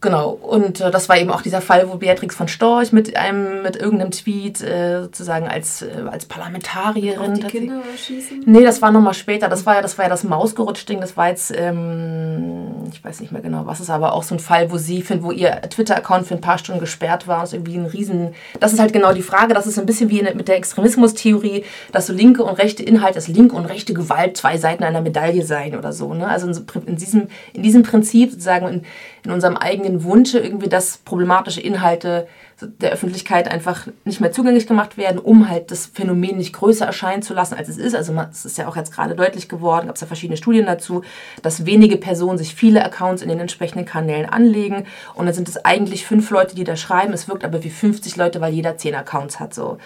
[0.02, 3.64] Genau, und äh, das war eben auch dieser Fall, wo Beatrix von Storch mit einem,
[3.64, 7.34] mit irgendeinem Tweet äh, sozusagen als, äh, als Parlamentarierin.
[7.34, 8.44] Auf die Kinder schießen?
[8.46, 9.50] Nee, das war nochmal später.
[9.50, 11.02] Das war ja das, war ja das Mausgerutscht-Ding.
[11.02, 14.40] Das war jetzt, ähm, ich weiß nicht mehr genau, was ist, aber auch so ein
[14.40, 17.42] Fall, wo sie, für, wo ihr Twitter-Account für ein paar Stunden gesperrt war.
[17.42, 18.34] Das ist irgendwie ein Riesen.
[18.62, 19.54] Das ist halt genau die Frage.
[19.54, 23.28] Das ist ein bisschen wie mit der Extremismustheorie, dass so linke und rechte Inhalt, dass
[23.28, 26.14] linke und rechte Gewalt zwei Seiten einer Medaille seien oder so.
[26.14, 26.26] Ne?
[26.26, 26.48] Also
[26.86, 28.86] in, diesem, in diesem Prinzip sozusagen in,
[29.24, 32.28] in unserem eigenen Wunsche irgendwie, dass problematische Inhalte
[32.62, 37.22] der Öffentlichkeit einfach nicht mehr zugänglich gemacht werden, um halt das Phänomen nicht größer erscheinen
[37.22, 37.96] zu lassen, als es ist.
[37.96, 41.04] Also es ist ja auch jetzt gerade deutlich geworden, gab es ja verschiedene Studien dazu,
[41.42, 45.64] dass wenige Personen sich viele Accounts in den entsprechenden Kanälen anlegen und dann sind es
[45.64, 47.14] eigentlich fünf Leute, die da schreiben.
[47.14, 49.78] Es wirkt aber wie 50 Leute, weil jeder zehn Accounts hat so.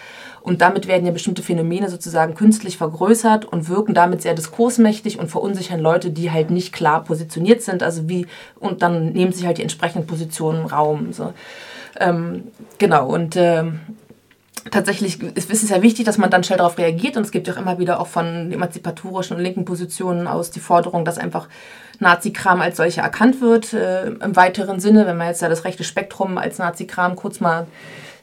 [0.44, 5.30] Und damit werden ja bestimmte Phänomene sozusagen künstlich vergrößert und wirken damit sehr diskursmächtig und
[5.30, 7.82] verunsichern Leute, die halt nicht klar positioniert sind.
[7.82, 8.26] Also wie,
[8.60, 11.14] und dann nehmen sich halt die entsprechenden Positionen Raum.
[11.14, 11.32] So.
[11.98, 13.80] Ähm, genau, und ähm,
[14.70, 17.16] tatsächlich ist, ist, es ja wichtig, dass man dann schnell darauf reagiert.
[17.16, 20.60] Und es gibt ja auch immer wieder auch von emanzipatorischen und linken Positionen aus die
[20.60, 21.48] Forderung, dass einfach
[22.00, 23.72] Nazi-Kram als solche erkannt wird.
[23.72, 27.66] Äh, Im weiteren Sinne, wenn man jetzt ja das rechte Spektrum als Nazi-Kram kurz mal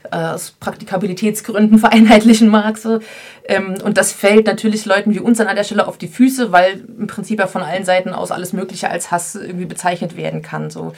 [0.09, 2.77] aus Praktikabilitätsgründen vereinheitlichen mag.
[2.77, 2.99] So.
[3.45, 6.83] Ähm, und das fällt natürlich Leuten wie uns an der Stelle auf die Füße, weil
[6.97, 10.69] im Prinzip ja von allen Seiten aus alles Mögliche als Hass irgendwie bezeichnet werden kann.
[10.69, 10.93] So.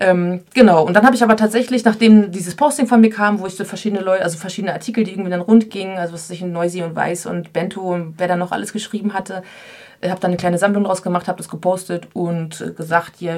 [0.00, 3.46] Ähm, genau, und dann habe ich aber tatsächlich, nachdem dieses Posting von mir kam, wo
[3.46, 6.40] ich so verschiedene Leute, also verschiedene Artikel, die irgendwie dann rund gingen, also was sich
[6.40, 9.42] in Noisy und Weiß und Bento und wer da noch alles geschrieben hatte,
[10.02, 13.34] habe dann eine kleine Sammlung draus gemacht, habe das gepostet und gesagt, ja,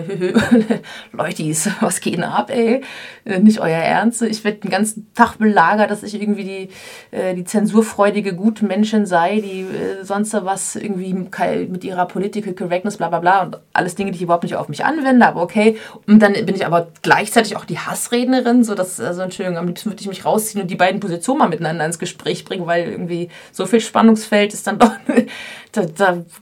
[1.13, 1.43] Leute,
[1.81, 2.83] was geht denn ab, ey?
[3.25, 4.23] Äh, nicht euer Ernst.
[4.23, 6.69] Ich werde den ganzen Tag belagert, dass ich irgendwie die,
[7.17, 13.09] äh, die zensurfreudige Gutmenschin sei, die äh, sonst was irgendwie mit ihrer Political Correctness, bla
[13.09, 15.79] bla bla und alles Dinge, die ich überhaupt nicht auf mich anwende, aber okay.
[16.07, 19.91] Und dann bin ich aber gleichzeitig auch die Hassrednerin, so dass, also Entschuldigung, am liebsten
[19.91, 23.29] würde ich mich rausziehen und die beiden Positionen mal miteinander ins Gespräch bringen, weil irgendwie
[23.53, 24.93] so viel Spannungsfeld ist dann doch,
[25.73, 25.83] da,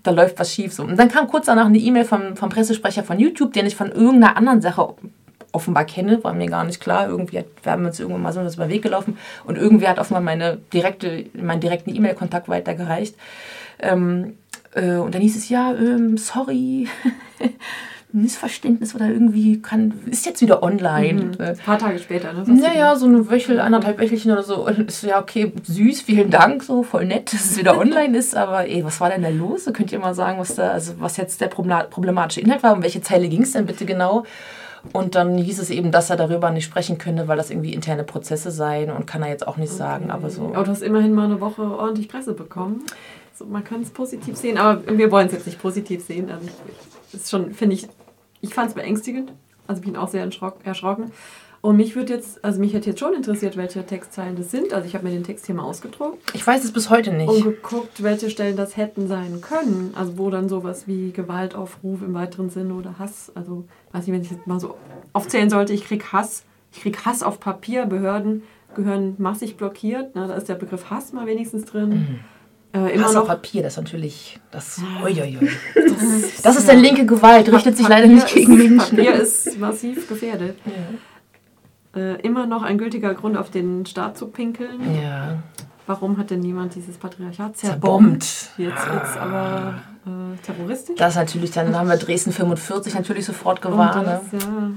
[0.02, 0.72] da, da läuft was schief.
[0.72, 0.82] So.
[0.82, 3.92] Und dann kam kurz danach eine E-Mail vom, vom Pressesprecher von YouTube, den ich von
[3.92, 4.94] irgendeiner anderen Sache
[5.52, 7.08] offenbar kenne, war mir gar nicht klar.
[7.08, 9.98] Irgendwie hat, wir haben uns irgendwann mal so über den Weg gelaufen und irgendwer hat
[9.98, 13.14] offenbar meine direkte, meinen direkten E-Mail-Kontakt weitergereicht.
[13.80, 14.36] Ähm,
[14.74, 16.88] äh, und dann hieß es ja, ähm, sorry.
[18.10, 21.24] Missverständnis oder irgendwie kann, ist jetzt wieder online.
[21.24, 21.34] Mhm.
[21.38, 22.42] Ein paar Tage später, ne?
[22.46, 24.66] Naja, so eine Wöchel, anderthalb Wöchelchen oder so.
[24.66, 28.34] Und ist ja, okay, süß, vielen Dank, so voll nett, dass es wieder online ist.
[28.34, 29.64] Aber ey, was war denn da los?
[29.64, 32.72] So könnt ihr mal sagen, was da, also was jetzt der problematische Inhalt war?
[32.72, 34.24] Um welche Zeile ging es denn bitte genau?
[34.92, 38.04] Und dann hieß es eben, dass er darüber nicht sprechen könne, weil das irgendwie interne
[38.04, 39.78] Prozesse seien und kann er jetzt auch nicht okay.
[39.78, 40.10] sagen.
[40.10, 40.46] Aber so.
[40.54, 42.84] Aber du hast immerhin mal eine Woche ordentlich Presse bekommen.
[43.34, 46.30] So, man kann es positiv sehen, aber wir wollen es jetzt nicht positiv sehen.
[46.30, 47.88] Also ich, ist schon, finde ich,
[48.40, 49.32] ich fand es beängstigend.
[49.66, 50.28] Also ich bin auch sehr
[50.64, 51.12] erschrocken.
[51.60, 54.72] Und mich würde jetzt, also mich hätte jetzt schon interessiert, welche Textzeilen das sind.
[54.72, 56.32] Also ich habe mir den Text hier mal ausgedruckt.
[56.32, 57.28] Ich weiß es bis heute nicht.
[57.28, 59.92] Und geguckt, welche Stellen das hätten sein können.
[59.96, 63.32] Also wo dann sowas wie Gewaltaufruf im weiteren Sinne oder Hass.
[63.34, 64.76] Also weiß nicht, wenn ich jetzt mal so
[65.12, 66.44] aufzählen sollte, ich krieg Hass.
[66.72, 67.86] Ich krieg Hass auf Papier.
[67.86, 68.44] Behörden
[68.76, 70.12] gehören massig blockiert.
[70.14, 71.88] Na, da ist der Begriff Hass mal wenigstens drin.
[71.88, 72.18] Mhm.
[72.74, 74.80] Äh, immer Hass noch Papier, das ist natürlich das.
[75.02, 75.48] Uiuiui.
[75.74, 78.96] Das, das ist dann linke Gewalt, richtet sich leider nicht gegen Menschen.
[78.96, 80.56] Papier ist massiv gefährdet.
[80.64, 82.00] Ja.
[82.00, 84.80] Äh, immer noch ein gültiger Grund, auf den Staat zu pinkeln.
[85.02, 85.42] Ja.
[85.86, 88.24] Warum hat denn niemand dieses Patriarchat zerbombt?
[88.58, 90.96] Jetzt wird es aber äh, terroristisch.
[90.96, 94.06] Das natürlich, dann haben wir Dresden 45 natürlich sofort gewarnt.
[94.06, 94.20] Ne?
[94.32, 94.70] ja.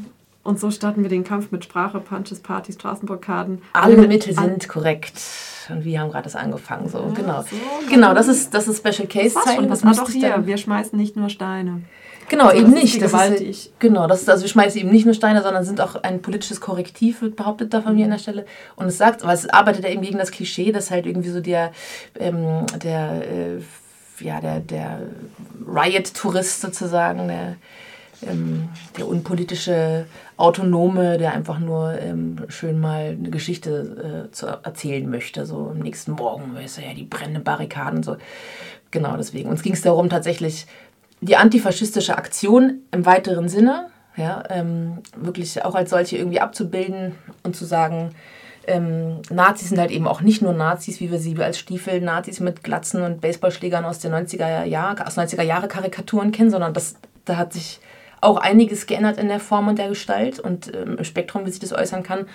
[0.43, 3.61] Und so starten wir den Kampf mit Sprache, Punches, Partys, Straßenblockaden.
[3.73, 5.21] Alle, Alle Mittel sind korrekt
[5.69, 6.89] und wir haben gerade das angefangen.
[6.89, 7.41] So, ja, genau.
[7.41, 7.55] So,
[7.89, 9.69] genau, das ist, das ist Special Case Zeichen.
[9.69, 10.45] Das, das war doch hier.
[10.45, 11.83] Wir schmeißen nicht nur Steine.
[12.29, 13.01] Genau, also, eben nicht.
[13.01, 16.01] Das ist, genau, das ist, also wir schmeißen eben nicht nur Steine, sondern sind auch
[16.01, 18.45] ein politisches Korrektiv, wird behauptet da von mir an der Stelle.
[18.75, 21.41] Und es sagt, aber es arbeitet ja eben gegen das Klischee, dass halt irgendwie so
[21.41, 21.71] der,
[22.17, 25.01] ähm, der, äh, ja, der, der
[25.67, 27.57] Riot-Tourist sozusagen, der
[28.27, 30.05] ähm, der unpolitische
[30.37, 35.45] Autonome, der einfach nur ähm, schön mal eine Geschichte äh, zu erzählen möchte.
[35.45, 38.03] So am nächsten Morgen, weißt du, ja, die brennenden Barrikaden.
[38.03, 38.17] So.
[38.91, 39.49] Genau deswegen.
[39.49, 40.67] Uns ging es darum, tatsächlich
[41.21, 47.55] die antifaschistische Aktion im weiteren Sinne, ja, ähm, wirklich auch als solche irgendwie abzubilden und
[47.55, 48.13] zu sagen,
[48.67, 52.63] ähm, Nazis sind halt eben auch nicht nur Nazis, wie wir sie als Stiefel-Nazis mit
[52.63, 56.95] Glatzen und Baseballschlägern aus den 90er Jahre, aus 90er Jahre Karikaturen kennen, sondern das,
[57.25, 57.79] da hat sich
[58.21, 61.59] auch einiges geändert in der Form und der Gestalt und ähm, im Spektrum, wie sich
[61.59, 62.27] das äußern kann.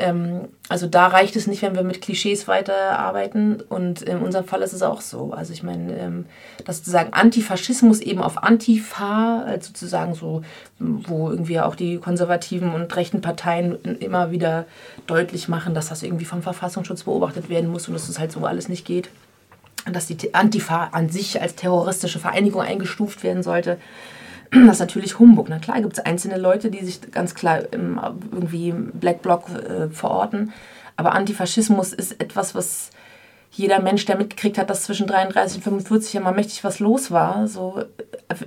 [0.00, 4.62] Ähm, also da reicht es nicht, wenn wir mit Klischees weiterarbeiten und in unserem Fall
[4.62, 5.32] ist es auch so.
[5.32, 6.26] Also ich meine, ähm,
[6.64, 10.42] dass sozusagen Antifaschismus eben auf Antifa, also sozusagen so,
[10.78, 14.64] wo irgendwie auch die konservativen und rechten Parteien immer wieder
[15.06, 18.44] deutlich machen, dass das irgendwie vom Verfassungsschutz beobachtet werden muss und dass das halt so
[18.46, 19.10] alles nicht geht.
[19.90, 23.76] Dass die Antifa an sich als terroristische Vereinigung eingestuft werden sollte
[24.50, 25.48] das ist natürlich Humbug.
[25.48, 28.00] Na klar gibt es einzelne Leute, die sich ganz klar im,
[28.32, 30.52] irgendwie im Black Bloc äh, verorten.
[30.96, 32.90] Aber Antifaschismus ist etwas, was
[33.52, 37.10] jeder Mensch, der mitgekriegt hat, dass zwischen 33 und 45 ja mal mächtig was los
[37.10, 37.82] war, so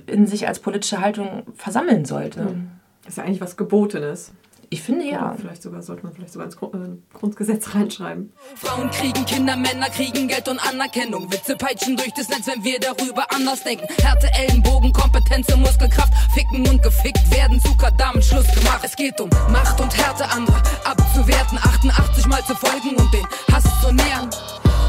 [0.06, 2.56] in sich als politische Haltung versammeln sollte.
[3.02, 4.32] Das ist ja eigentlich was Gebotenes.
[4.74, 5.30] Ich finde ja.
[5.30, 8.32] Oder vielleicht sogar sollte man vielleicht sogar ins äh, Grundgesetz reinschreiben.
[8.56, 11.30] Frauen kriegen Kinder, Männer kriegen Geld und Anerkennung.
[11.30, 13.86] Witze peitschen durch das Netz, wenn wir darüber anders denken.
[14.02, 16.12] Härte Ellenbogen, Kompetenz und Muskelkraft.
[16.34, 18.80] Ficken und gefickt werden, Zucker, damit Schluss gemacht.
[18.82, 21.56] Es geht um Macht und Härte, andere abzuwerten.
[21.58, 24.28] 88 Mal zu folgen und den Hass zu nähern.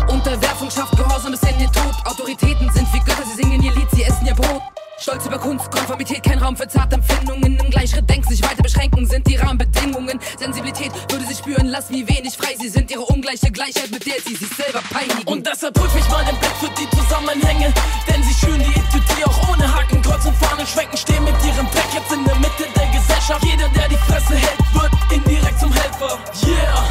[0.09, 1.93] Unterwerfung schafft Gehorsam bis in den Tod.
[2.05, 4.63] Autoritäten sind wie Götter, sie singen ihr Lied, sie essen ihr Brot.
[5.05, 7.59] Stolz über Kunst, Konformität, kein Raum für zarte Empfindungen.
[7.59, 10.19] Im Gleichschritt denkt sich weiter beschränken sind die Rahmenbedingungen.
[10.39, 12.89] Sensibilität würde sich spüren lassen, wie wenig frei sie sind.
[12.89, 15.21] Ihre ungleiche Gleichheit, mit der sie sich selber peinigen.
[15.27, 17.71] Und deshalb prüf mich mal im Bett für die Zusammenhänge.
[18.09, 20.97] Denn sie schüren die Idiot auch ohne Haken, Kreuz und Fahne schwenken.
[20.97, 23.45] Stehen mit ihrem Pack jetzt in der Mitte der Gesellschaft.
[23.45, 26.17] Jeder, der die Fresse hält, wird indirekt zum Helfer.
[26.47, 26.81] Yeah!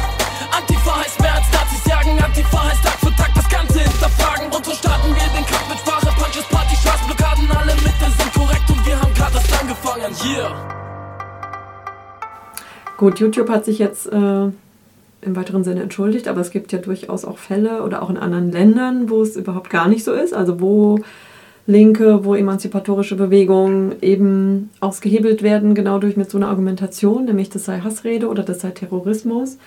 [0.55, 2.17] Antifa heißt mehr als Nazis jagen.
[2.23, 4.47] Antifa heißt Tag für Tag das Ganze hinterfragen.
[4.53, 4.84] Und Unsere
[10.05, 10.53] Yeah.
[12.97, 14.53] Gut, YouTube hat sich jetzt äh, im
[15.23, 19.09] weiteren Sinne entschuldigt, aber es gibt ja durchaus auch Fälle oder auch in anderen Ländern,
[19.09, 20.33] wo es überhaupt gar nicht so ist.
[20.33, 20.99] Also wo
[21.65, 27.65] Linke, wo emanzipatorische Bewegungen eben ausgehebelt werden, genau durch mit so einer Argumentation, nämlich das
[27.65, 29.57] sei Hassrede oder das sei Terrorismus.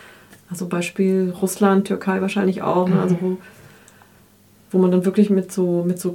[0.48, 3.00] Also Beispiel Russland, Türkei wahrscheinlich auch, ne?
[3.02, 3.36] also wo,
[4.70, 6.12] wo man dann wirklich mit so, mit so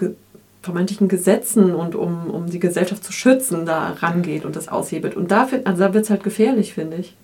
[0.63, 5.15] vermeintlichen Gesetzen und um, um die Gesellschaft zu schützen, da rangeht und das aushebelt.
[5.15, 7.15] Und da, also da wird es halt gefährlich, finde ich,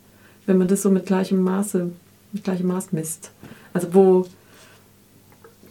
[0.46, 1.90] wenn man das so mit gleichem Maße,
[2.34, 3.32] mit gleichem Maß misst.
[3.74, 4.26] Also wo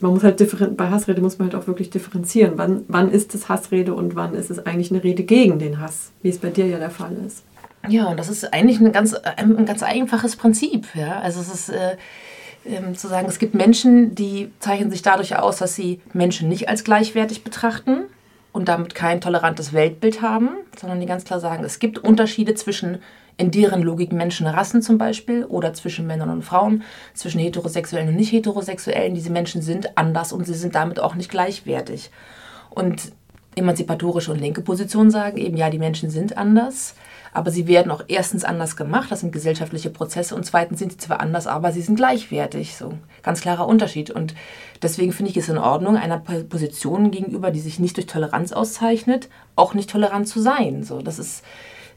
[0.01, 2.53] man muss halt bei Hassrede muss man halt auch wirklich differenzieren.
[2.55, 6.11] Wann, wann ist es Hassrede und wann ist es eigentlich eine Rede gegen den Hass,
[6.21, 7.43] wie es bei dir ja der Fall ist.
[7.87, 10.87] Ja, und das ist eigentlich ein ganz, ein ganz einfaches Prinzip.
[10.95, 11.19] Ja?
[11.19, 11.97] Also es ist äh,
[12.65, 16.69] ähm, zu sagen, es gibt Menschen, die zeichnen sich dadurch aus, dass sie Menschen nicht
[16.69, 18.05] als gleichwertig betrachten
[18.51, 20.49] und damit kein tolerantes Weltbild haben,
[20.79, 22.99] sondern die ganz klar sagen, es gibt Unterschiede zwischen
[23.37, 26.83] in deren Logik Menschenrassen zum Beispiel oder zwischen Männern und Frauen,
[27.13, 29.15] zwischen Heterosexuellen und Nicht-Heterosexuellen.
[29.15, 32.11] Diese Menschen sind anders und sie sind damit auch nicht gleichwertig.
[32.69, 33.13] Und
[33.55, 36.95] emanzipatorische und linke Positionen sagen eben, ja, die Menschen sind anders,
[37.39, 40.97] aber sie werden auch erstens anders gemacht, das sind gesellschaftliche Prozesse, und zweitens sind sie
[40.97, 42.75] zwar anders, aber sie sind gleichwertig.
[42.75, 44.11] So ganz klarer Unterschied.
[44.11, 44.35] Und
[44.81, 49.29] deswegen finde ich es in Ordnung, einer Position gegenüber, die sich nicht durch Toleranz auszeichnet,
[49.55, 50.83] auch nicht tolerant zu sein.
[50.83, 51.45] So, das ist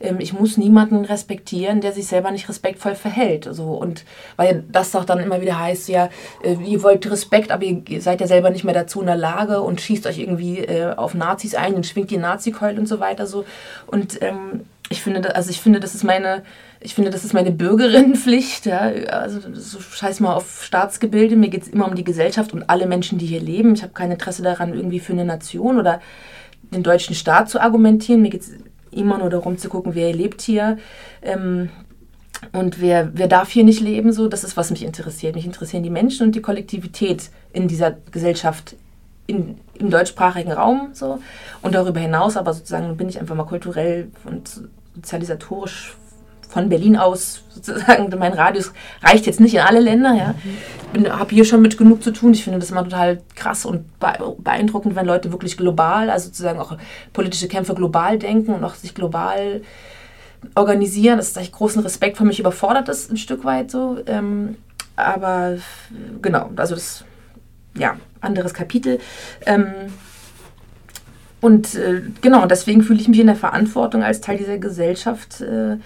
[0.00, 3.48] ähm, ich muss niemanden respektieren, der sich selber nicht respektvoll verhält.
[3.50, 4.04] So, und
[4.36, 6.08] weil das doch dann immer wieder heißt, ja,
[6.44, 9.60] äh, ihr wollt Respekt, aber ihr seid ja selber nicht mehr dazu in der Lage
[9.60, 13.26] und schießt euch irgendwie äh, auf Nazis ein und schwingt die Nazi-Keul und so weiter.
[13.26, 13.44] So.
[13.88, 16.42] Und ähm, ich finde, also ich finde, das ist meine,
[16.80, 18.66] ich finde, das ist meine Bürgerinnenpflicht.
[18.66, 18.80] Ja?
[19.08, 21.36] Also so scheiß mal auf Staatsgebilde.
[21.36, 23.74] Mir geht es immer um die Gesellschaft und alle Menschen, die hier leben.
[23.74, 26.00] Ich habe kein Interesse daran, irgendwie für eine Nation oder
[26.72, 28.22] den deutschen Staat zu argumentieren.
[28.22, 28.52] Mir geht es
[28.90, 30.78] immer nur darum zu gucken, wer lebt hier.
[31.22, 31.70] Ähm,
[32.50, 35.36] und wer, wer darf hier nicht leben, so, das ist, was mich interessiert.
[35.36, 38.74] Mich interessieren die Menschen und die Kollektivität in dieser Gesellschaft,
[39.28, 40.90] in, im deutschsprachigen Raum.
[40.92, 41.20] So.
[41.62, 45.96] Und darüber hinaus, aber sozusagen bin ich einfach mal kulturell und sozialisatorisch
[46.48, 48.72] von Berlin aus sozusagen, mein Radius
[49.02, 50.14] reicht jetzt nicht in alle Länder.
[50.14, 50.34] Ja.
[50.92, 52.32] Ich habe hier schon mit genug zu tun.
[52.32, 56.76] Ich finde das immer total krass und beeindruckend, wenn Leute wirklich global, also sozusagen auch
[57.12, 59.62] politische Kämpfe global denken und auch sich global
[60.54, 61.16] organisieren.
[61.16, 63.98] Das ist eigentlich großen Respekt für mich überfordert ist, ein Stück weit so.
[64.06, 64.56] Ähm,
[64.96, 65.56] aber
[66.20, 67.04] genau, also das,
[67.74, 68.98] ja, anderes Kapitel.
[69.46, 69.72] Ähm,
[71.42, 75.42] und äh, genau, deswegen fühle ich mich in der Verantwortung als Teil dieser Gesellschaft.
[75.42, 75.76] Äh,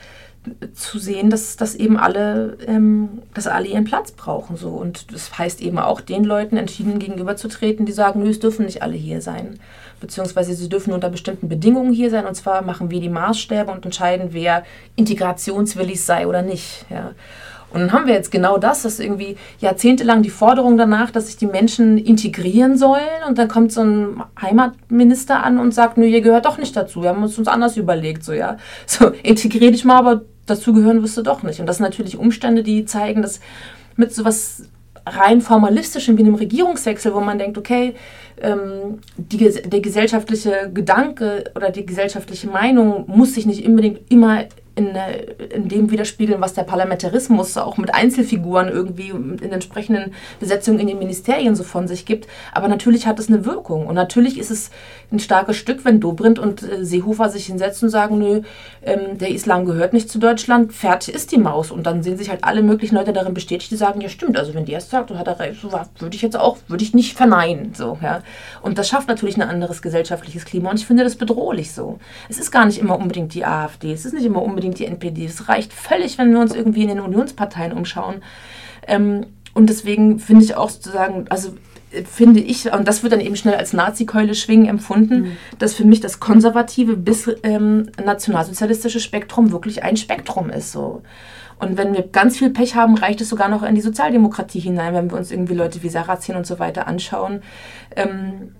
[0.74, 4.56] zu sehen, dass, dass eben alle, ähm, dass alle ihren Platz brauchen.
[4.56, 4.68] So.
[4.68, 8.82] Und das heißt eben auch den Leuten entschieden gegenüberzutreten, die sagen, nö, es dürfen nicht
[8.82, 9.58] alle hier sein.
[10.00, 12.26] Beziehungsweise sie dürfen unter bestimmten Bedingungen hier sein.
[12.26, 16.86] Und zwar machen wir die Maßstäbe und entscheiden, wer integrationswillig sei oder nicht.
[16.90, 17.12] Ja.
[17.70, 21.36] Und dann haben wir jetzt genau das, dass irgendwie jahrzehntelang die Forderung danach, dass sich
[21.36, 23.02] die Menschen integrieren sollen.
[23.28, 27.02] Und dann kommt so ein Heimatminister an und sagt, nö, ihr gehört doch nicht dazu.
[27.02, 28.24] Wir haben uns uns anders überlegt.
[28.24, 28.56] So, ja.
[28.86, 31.60] So, integrier dich mal, aber dazugehören wirst du doch nicht.
[31.60, 33.40] Und das sind natürlich Umstände, die zeigen, dass
[33.96, 34.62] mit so was
[35.06, 37.94] rein formalistischem wie einem Regierungswechsel, wo man denkt, okay,
[38.40, 44.44] ähm, die, der gesellschaftliche Gedanke oder die gesellschaftliche Meinung muss sich nicht unbedingt immer
[44.76, 44.94] in,
[45.50, 50.98] in dem widerspiegeln, was der Parlamentarismus auch mit Einzelfiguren irgendwie in entsprechenden Besetzungen in den
[50.98, 52.28] Ministerien so von sich gibt.
[52.52, 53.86] Aber natürlich hat es eine Wirkung.
[53.86, 54.70] Und natürlich ist es
[55.10, 58.42] ein starkes Stück, wenn Dobrindt und äh, Seehofer sich hinsetzen und sagen, nö,
[58.82, 61.70] ähm, der Islam gehört nicht zu Deutschland, fertig ist die Maus.
[61.70, 64.52] Und dann sehen sich halt alle möglichen Leute darin bestätigt, die sagen, ja stimmt, also
[64.52, 67.16] wenn der es sagt, hat er recht, so würde ich jetzt auch, würde ich nicht
[67.16, 67.72] verneinen.
[67.72, 68.22] So, ja.
[68.60, 70.70] Und das schafft natürlich ein anderes gesellschaftliches Klima.
[70.70, 71.98] Und ich finde das bedrohlich so.
[72.28, 74.86] Es ist gar nicht immer unbedingt die AfD, es ist nicht immer unbedingt unbedingt die
[74.86, 75.26] NPD.
[75.26, 78.22] Es reicht völlig, wenn wir uns irgendwie in den Unionsparteien umschauen.
[78.86, 81.54] Ähm, und deswegen finde ich auch sozusagen, also
[81.92, 85.32] äh, finde ich, und das wird dann eben schnell als Nazi-Keule schwingen empfunden, mhm.
[85.58, 90.72] dass für mich das konservative bis ähm, nationalsozialistische Spektrum wirklich ein Spektrum ist.
[90.72, 91.02] So.
[91.58, 94.94] Und wenn wir ganz viel Pech haben, reicht es sogar noch in die Sozialdemokratie hinein,
[94.94, 97.42] wenn wir uns irgendwie Leute wie Sarrazin und so weiter anschauen.
[97.94, 98.52] Ähm,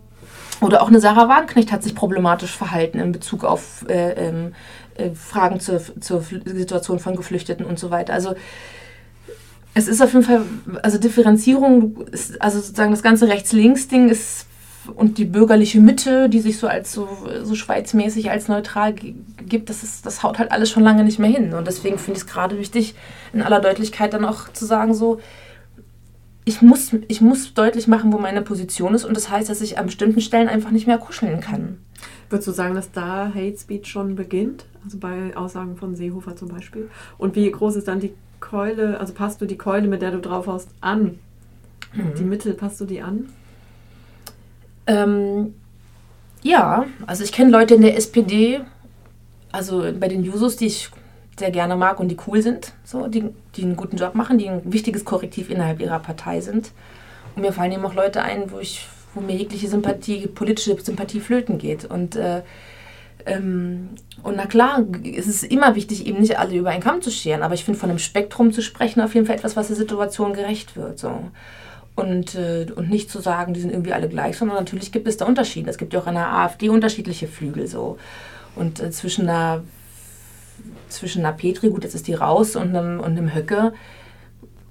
[0.63, 4.55] oder auch eine Sarah Wagenknecht hat sich problematisch verhalten in Bezug auf äh, ähm,
[4.99, 8.13] äh, Fragen zur, zur Situation von Geflüchteten und so weiter.
[8.13, 8.35] Also
[9.75, 10.43] es ist auf jeden Fall,
[10.83, 14.47] also Differenzierung, ist, also sozusagen das ganze Rechts-Links-Ding ist
[14.95, 17.09] und die bürgerliche Mitte, die sich so als so,
[17.43, 21.31] so schweizmäßig als neutral gibt, das, ist, das haut halt alles schon lange nicht mehr
[21.31, 21.53] hin.
[21.53, 22.95] Und deswegen finde ich es gerade wichtig,
[23.33, 25.21] in aller Deutlichkeit dann auch zu sagen, so,
[26.47, 29.05] ich muss, ich muss deutlich machen, wo meine Position ist.
[29.05, 31.79] Und das heißt, dass ich an bestimmten Stellen einfach nicht mehr kuscheln kann.
[32.29, 34.67] Würdest du sagen, dass da Hate Speech schon beginnt?
[34.85, 36.91] Also bei Aussagen von Seehofer zum Beispiel?
[37.19, 40.21] Und wie groß ist dann die Keule, also passt du die Keule, mit der du
[40.21, 41.19] drauf haust, an?
[41.95, 42.15] Mhm.
[42.19, 43.29] Die Mittel, passt du die an?
[44.87, 45.55] Ähm,
[46.43, 48.61] ja, also ich kenne Leute in der SPD,
[49.53, 50.91] also bei den Jusos, die ich
[51.39, 53.25] sehr gerne mag und die cool sind, so, die,
[53.57, 56.73] die einen guten Job machen, die ein wichtiges Korrektiv innerhalb ihrer Partei sind.
[57.35, 61.21] Und mir fallen eben auch Leute ein, wo ich, wo mir jegliche Sympathie, politische Sympathie
[61.21, 61.85] flöten geht.
[61.85, 62.43] Und äh,
[63.25, 63.89] ähm,
[64.23, 67.43] und na klar, es ist immer wichtig, eben nicht alle über einen Kamm zu scheren,
[67.43, 70.33] aber ich finde, von einem Spektrum zu sprechen, auf jeden Fall etwas, was der Situation
[70.33, 70.99] gerecht wird.
[70.99, 71.31] So.
[71.97, 75.17] Und, äh, und nicht zu sagen, die sind irgendwie alle gleich, sondern natürlich gibt es
[75.17, 75.71] da Unterschiede.
[75.71, 77.99] Es gibt ja auch in der AfD unterschiedliche Flügel so.
[78.55, 79.63] Und äh, zwischen einer
[80.89, 83.73] zwischen Petri, gut, jetzt ist die raus, und einem, und einem Höcke,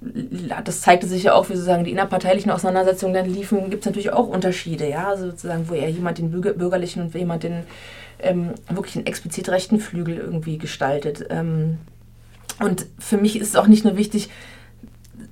[0.00, 4.12] das zeigte sich ja auch, wie sozusagen die innerparteilichen Auseinandersetzungen dann liefen, gibt es natürlich
[4.12, 7.64] auch Unterschiede, ja, also sozusagen, wo er jemand den bürgerlichen und jemand den
[8.18, 11.26] ähm, wirklich einen explizit rechten Flügel irgendwie gestaltet.
[11.30, 11.78] Ähm,
[12.60, 14.30] und für mich ist es auch nicht nur wichtig,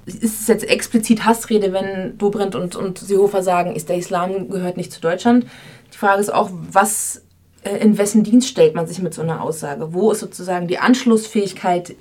[0.07, 4.77] ist es jetzt explizit Hassrede, wenn Dobrindt und, und Seehofer sagen, ist der Islam gehört
[4.77, 5.47] nicht zu Deutschland.
[5.93, 7.23] Die Frage ist auch, was
[7.63, 9.95] äh, in wessen Dienst stellt man sich mit so einer Aussage?
[9.95, 11.95] Wo ist sozusagen die Anschlussfähigkeit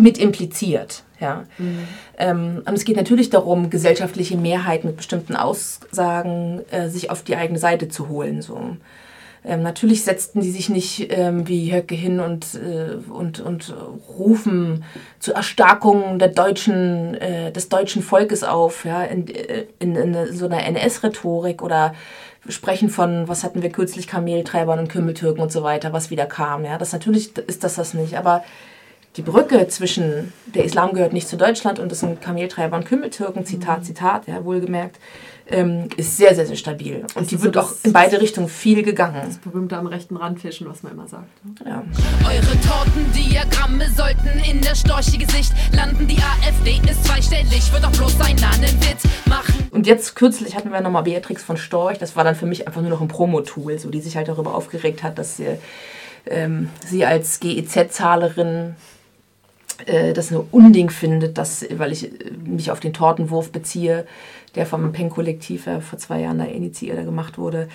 [0.00, 1.04] mit impliziert?
[1.20, 1.44] Ja.
[1.58, 1.88] Mhm.
[2.18, 7.36] Ähm, und es geht natürlich darum, gesellschaftliche Mehrheiten mit bestimmten Aussagen äh, sich auf die
[7.36, 8.40] eigene Seite zu holen.
[8.40, 8.76] So.
[9.42, 13.74] Ähm, natürlich setzten die sich nicht ähm, wie Höcke hin und, äh, und, und
[14.18, 14.84] rufen
[15.18, 20.46] zur Erstarkung der deutschen, äh, des deutschen Volkes auf, ja, in, äh, in, in so
[20.46, 21.94] einer NS-Rhetorik oder
[22.48, 26.64] sprechen von, was hatten wir kürzlich, Kameltreibern und Kümmeltürken und so weiter, was wieder kam.
[26.64, 28.42] Ja, das natürlich ist das das nicht, aber
[29.16, 33.44] die Brücke zwischen der Islam gehört nicht zu Deutschland und das sind Kameltreiber und Kümmeltürken,
[33.44, 33.84] Zitat.
[33.84, 35.00] Zitat, ja, wohlgemerkt,
[35.48, 37.04] ähm, ist sehr, sehr, sehr stabil.
[37.16, 39.20] Und die wird so auch in beide Richtungen viel gegangen.
[39.24, 41.28] Das berühmte am rechten Rand fischen, was man immer sagt.
[41.44, 41.54] Ne?
[41.66, 41.82] Ja.
[42.28, 46.06] Eure Tortendiagramme sollten in der Storche-Gesicht landen.
[46.06, 49.68] Die AfD ist zweistellig, wird doch bloß einen Witz machen.
[49.72, 51.98] Und jetzt kürzlich hatten wir nochmal Beatrix von Storch.
[51.98, 54.54] Das war dann für mich einfach nur noch ein Promo-Tool, so, die sich halt darüber
[54.54, 55.58] aufgeregt hat, dass sie,
[56.26, 58.76] ähm, sie als GEZ-Zahlerin
[59.86, 64.06] äh, das ein Unding findet, dass, weil ich äh, mich auf den Tortenwurf beziehe,
[64.54, 67.68] der vom Pen-Kollektiv ja vor zwei Jahren da initiiert oder gemacht wurde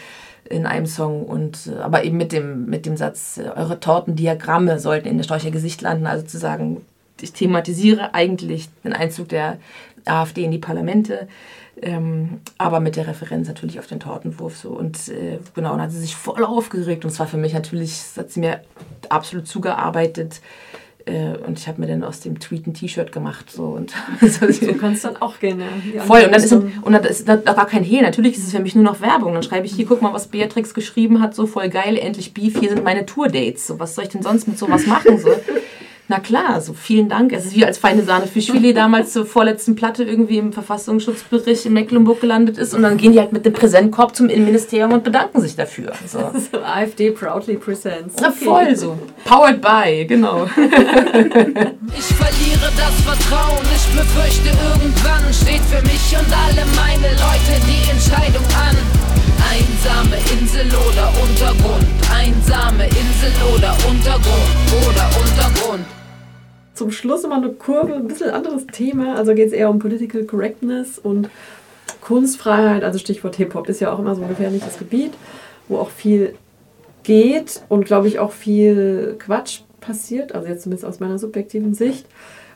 [0.50, 1.26] in einem Song.
[1.26, 5.52] Und äh, aber eben mit dem mit dem Satz eure Tortendiagramme sollten in der Storcher
[5.52, 6.08] Gesicht landen.
[6.08, 6.82] Also zu sagen
[7.22, 9.58] ich thematisiere eigentlich den Einzug der
[10.06, 11.30] AfD in die Parlamente
[11.82, 14.70] ähm, aber mit der Referenz natürlich auf den Tortenwurf so.
[14.70, 17.04] Und äh, genau und hat sie sich voll aufgeregt.
[17.04, 18.62] Und es war für mich natürlich hat sie mir
[19.10, 20.42] absolut zugearbeitet
[21.06, 23.52] äh, und ich habe mir dann aus dem Tweet ein T-Shirt gemacht.
[23.52, 25.62] So, und so kann es dann auch gehen.
[25.94, 26.02] Ja.
[26.02, 26.24] Voll.
[26.24, 28.02] Und dann ist, und dann ist da, da war kein Hehl.
[28.02, 29.34] Natürlich ist es für mich nur noch Werbung.
[29.34, 31.36] Dann schreibe ich hier, guck mal, was Beatrix geschrieben hat.
[31.36, 32.60] So voll geil, endlich Beef.
[32.60, 33.68] Hier sind meine Tour-Dates.
[33.68, 35.20] So, was soll ich denn sonst mit sowas machen?
[35.20, 35.30] So.
[36.08, 37.34] Na klar, so vielen Dank.
[37.34, 41.74] Es ist wie als feine Sahne Fischfilet damals zur vorletzten Platte irgendwie im Verfassungsschutzbericht in
[41.74, 45.42] Mecklenburg gelandet ist und dann gehen die halt mit dem Präsentkorb zum Innenministerium und bedanken
[45.42, 45.94] sich dafür.
[46.06, 46.20] So.
[46.52, 48.16] so AfD proudly presents.
[48.16, 48.24] Okay.
[48.24, 49.00] Na voll so.
[49.24, 50.46] Powered by, genau.
[50.56, 50.60] ich
[52.16, 58.46] verliere das Vertrauen, ich befürchte irgendwann steht für mich und alle meine Leute die Entscheidung
[58.56, 59.05] an.
[59.52, 64.56] Einsame Insel oder Untergrund, einsame Insel oder Untergrund
[64.88, 65.86] oder Untergrund.
[66.74, 69.16] Zum Schluss nochmal eine Kurve, ein bisschen anderes Thema.
[69.16, 71.30] Also geht es eher um Political Correctness und
[72.02, 75.14] Kunstfreiheit, also Stichwort Hip-Hop, ist ja auch immer so ein gefährliches Gebiet,
[75.68, 76.36] wo auch viel
[77.04, 82.06] geht und glaube ich auch viel Quatsch passiert, also jetzt zumindest aus meiner subjektiven Sicht.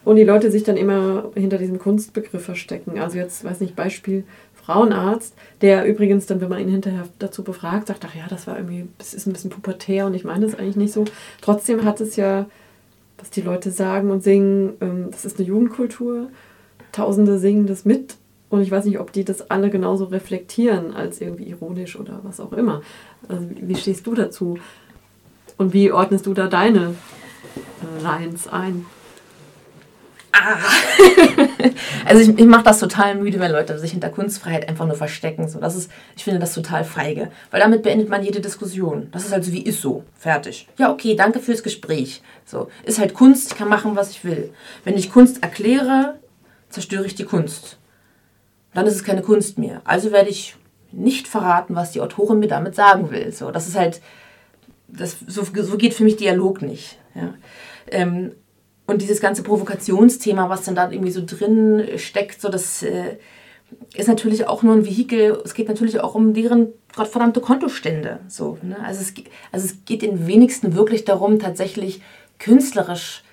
[0.05, 2.99] Und die Leute sich dann immer hinter diesem Kunstbegriff verstecken.
[2.99, 4.23] Also jetzt, weiß nicht, Beispiel
[4.63, 8.57] Frauenarzt, der übrigens dann, wenn man ihn hinterher dazu befragt, sagt, ach ja, das war
[8.57, 11.05] irgendwie, das ist ein bisschen pubertär und ich meine das eigentlich nicht so.
[11.41, 12.45] Trotzdem hat es ja,
[13.17, 16.29] was die Leute sagen und singen, ähm, das ist eine Jugendkultur.
[16.91, 18.15] Tausende singen das mit
[18.49, 22.39] und ich weiß nicht, ob die das alle genauso reflektieren als irgendwie ironisch oder was
[22.39, 22.81] auch immer.
[23.27, 24.57] Also wie stehst du dazu?
[25.57, 26.95] Und wie ordnest du da deine
[27.99, 28.85] äh, Lines ein?
[30.31, 30.57] Ah.
[32.05, 35.47] also ich, ich mache das total müde, wenn Leute sich hinter Kunstfreiheit einfach nur verstecken.
[35.47, 37.31] So, das ist, ich finde das total feige.
[37.51, 39.09] Weil damit beendet man jede Diskussion.
[39.11, 40.03] Das ist also wie ist so.
[40.15, 40.67] Fertig.
[40.77, 42.21] Ja, okay, danke fürs Gespräch.
[42.45, 44.53] So, ist halt Kunst, ich kann machen, was ich will.
[44.83, 46.19] Wenn ich Kunst erkläre,
[46.69, 47.77] zerstöre ich die Kunst.
[48.73, 49.81] Dann ist es keine Kunst mehr.
[49.83, 50.55] Also werde ich
[50.91, 53.31] nicht verraten, was die Autorin mir damit sagen will.
[53.31, 54.01] So, das ist halt,
[54.87, 56.97] das, so, so geht für mich Dialog nicht.
[57.15, 57.33] Ja.
[57.87, 58.33] Ähm,
[58.89, 63.17] und dieses ganze Provokationsthema, was dann da irgendwie so drin steckt, so das, äh,
[63.93, 65.41] ist natürlich auch nur ein Vehikel.
[65.43, 68.19] Es geht natürlich auch um deren gottverdammte Kontostände.
[68.27, 68.77] So, ne?
[68.83, 69.13] also, es,
[69.51, 72.01] also es geht den wenigsten wirklich darum, tatsächlich
[72.39, 73.23] künstlerisch,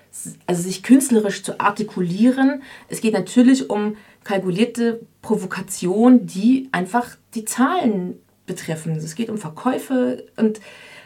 [0.45, 2.61] also sich künstlerisch zu artikulieren.
[2.87, 8.95] Es geht natürlich um kalkulierte Provokation, die einfach die Zahlen betreffen.
[8.95, 10.59] Es geht um Verkäufe und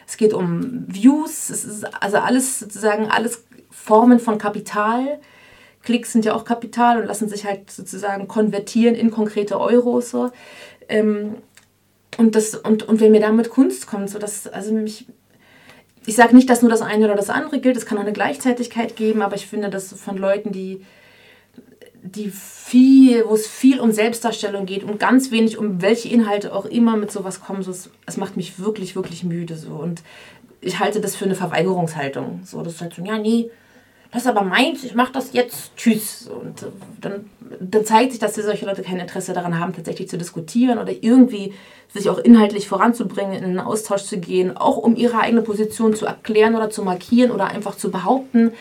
[0.06, 1.50] es geht um Views.
[1.50, 5.18] Es ist also alles sozusagen alles Formen von Kapital.
[5.82, 10.10] Klicks sind ja auch Kapital und lassen sich halt sozusagen konvertieren in konkrete Euros.
[10.10, 10.30] So.
[10.88, 11.36] Ähm,
[12.18, 15.06] und, das, und, und wenn mir da mit Kunst kommt, so dass, also mich,
[16.06, 18.12] ich sage nicht, dass nur das eine oder das andere gilt, es kann auch eine
[18.12, 20.84] Gleichzeitigkeit geben, aber ich finde, dass von Leuten, die,
[22.02, 26.66] die viel, wo es viel um Selbstdarstellung geht und ganz wenig um welche Inhalte auch
[26.66, 29.56] immer mit sowas kommen, es, es macht mich wirklich, wirklich müde.
[29.56, 29.70] So.
[29.70, 30.02] Und
[30.60, 32.40] ich halte das für eine Verweigerungshaltung.
[32.44, 33.50] So, das ist halt so, ja, nee,
[34.12, 36.28] das ist aber meins, ich mache das jetzt, tschüss.
[36.28, 36.66] Und
[37.00, 40.92] dann, dann zeigt sich, dass solche Leute kein Interesse daran haben, tatsächlich zu diskutieren oder
[41.00, 41.54] irgendwie
[41.88, 46.04] sich auch inhaltlich voranzubringen, in einen Austausch zu gehen, auch um ihre eigene Position zu
[46.04, 48.52] erklären oder zu markieren oder einfach zu behaupten.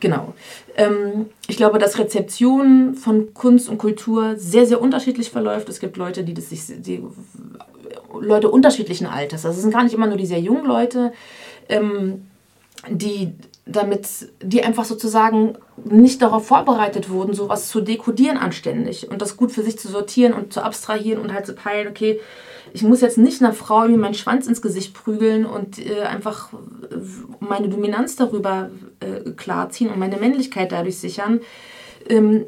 [0.00, 0.34] Genau.
[0.76, 5.68] Ähm, ich glaube, dass Rezeption von Kunst und Kultur sehr, sehr unterschiedlich verläuft.
[5.68, 7.02] Es gibt Leute, die das sich, die,
[8.20, 9.44] Leute unterschiedlichen Alters.
[9.44, 11.12] Also es sind gar nicht immer nur die sehr jungen Leute,
[11.68, 12.26] ähm,
[12.88, 13.32] die
[13.68, 14.08] damit
[14.42, 19.62] die einfach sozusagen nicht darauf vorbereitet wurden, sowas zu dekodieren anständig und das gut für
[19.62, 22.18] sich zu sortieren und zu abstrahieren und halt zu peilen, okay,
[22.72, 26.50] ich muss jetzt nicht einer Frau mir meinen Schwanz ins Gesicht prügeln und äh, einfach
[27.40, 31.40] meine Dominanz darüber äh, klarziehen und meine Männlichkeit dadurch sichern.
[32.08, 32.46] Ähm,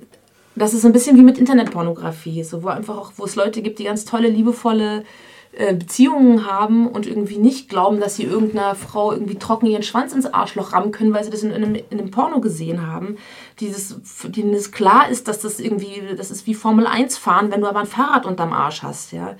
[0.56, 3.78] das ist ein bisschen wie mit Internetpornografie, so wo einfach auch, wo es Leute gibt,
[3.78, 5.04] die ganz tolle, liebevolle
[5.52, 10.12] äh, Beziehungen haben und irgendwie nicht glauben, dass sie irgendeiner Frau irgendwie trocken ihren Schwanz
[10.12, 13.16] ins Arschloch rammen können, weil sie das in einem, in einem Porno gesehen haben.
[13.58, 17.62] Dieses, denen es klar ist, dass das irgendwie, das ist wie Formel 1 fahren, wenn
[17.62, 19.34] du aber ein Fahrrad unterm Arsch hast, ja.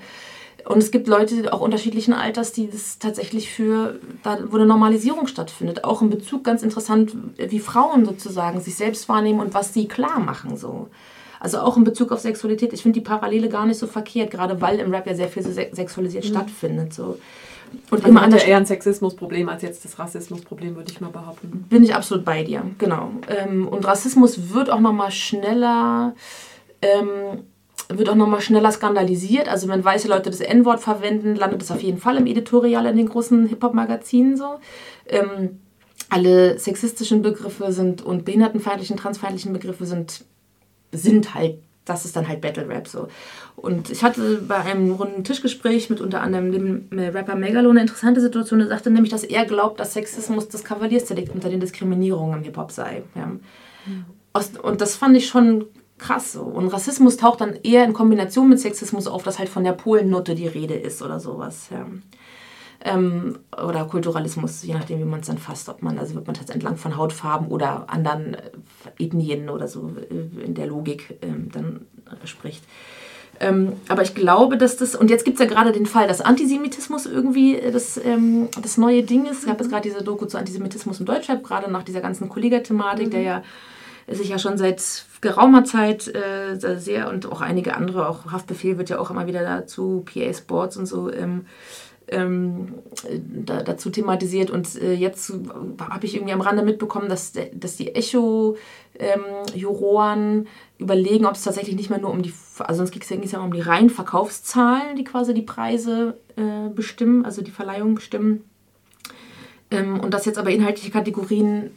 [0.65, 5.27] Und es gibt Leute auch unterschiedlichen Alters, die das tatsächlich für, da, wo eine Normalisierung
[5.27, 5.85] stattfindet.
[5.85, 10.19] Auch in Bezug ganz interessant, wie Frauen sozusagen sich selbst wahrnehmen und was sie klar
[10.19, 10.89] machen, so.
[11.41, 12.71] Also auch in Bezug auf Sexualität.
[12.71, 15.41] Ich finde die Parallele gar nicht so verkehrt, gerade weil im Rap ja sehr viel
[15.41, 16.29] so sexualisiert mhm.
[16.29, 16.93] stattfindet.
[16.93, 17.17] So.
[17.89, 21.65] Und also immer hat eher ein Sexismusproblem als jetzt das Rassismusproblem, würde ich mal behaupten.
[21.67, 23.09] Bin ich absolut bei dir, genau.
[23.27, 26.13] Ähm, und Rassismus wird auch noch mal schneller,
[26.83, 27.45] ähm,
[27.89, 29.49] wird auch noch mal schneller skandalisiert.
[29.49, 32.97] Also wenn weiße Leute das N-Wort verwenden, landet das auf jeden Fall im Editorial in
[32.97, 34.59] den großen Hip-Hop-Magazinen so.
[35.07, 35.59] Ähm,
[36.09, 40.25] alle sexistischen Begriffe sind und behindertenfeindlichen, transfeindlichen Begriffe sind
[40.91, 43.07] sind halt, das ist dann halt Battle Rap so.
[43.55, 48.21] Und ich hatte bei einem runden Tischgespräch mit unter anderem dem Rapper Megalo eine interessante
[48.21, 48.59] Situation.
[48.61, 52.71] Er sagte nämlich, dass er glaubt, dass Sexismus das Kavaliersdelikt unter den Diskriminierungen im Hip-Hop
[52.71, 53.03] sei.
[53.15, 53.25] Ja.
[53.25, 54.05] Mhm.
[54.61, 55.65] Und das fand ich schon
[55.97, 56.41] krass so.
[56.41, 60.35] Und Rassismus taucht dann eher in Kombination mit Sexismus auf, dass halt von der Polennote
[60.35, 61.67] die Rede ist oder sowas.
[61.71, 61.85] Ja
[62.83, 66.35] ähm, oder Kulturalismus, je nachdem, wie man es dann fasst, ob man, also wird man
[66.35, 68.41] jetzt entlang von Hautfarben oder anderen äh,
[68.99, 72.63] Ethnien oder so äh, in der Logik ähm, dann äh, spricht.
[73.39, 76.21] Ähm, aber ich glaube, dass das, und jetzt gibt es ja gerade den Fall, dass
[76.21, 79.39] Antisemitismus irgendwie das, ähm, das neue Ding ist.
[79.39, 83.07] Es gab jetzt gerade diese Doku zu Antisemitismus im Deutschrap, gerade nach dieser ganzen Kollega-Thematik,
[83.07, 83.11] mhm.
[83.11, 83.43] der ja
[84.07, 88.89] sich ja schon seit geraumer Zeit äh, sehr und auch einige andere, auch Haftbefehl wird
[88.89, 91.45] ja auch immer wieder dazu, PA Sports und so, ähm,
[92.11, 92.75] ähm,
[93.45, 94.51] da, dazu thematisiert.
[94.51, 95.33] Und äh, jetzt
[95.79, 98.59] habe ich irgendwie am Rande mitbekommen, dass, dass die Echo-Juroren
[100.19, 100.47] ähm,
[100.77, 103.53] überlegen, ob es tatsächlich nicht mehr nur um die, also sonst ging es ja um
[103.53, 108.43] die reinen Verkaufszahlen, die quasi die Preise äh, bestimmen, also die Verleihung bestimmen.
[109.71, 111.71] Ähm, und dass jetzt aber inhaltliche Kategorien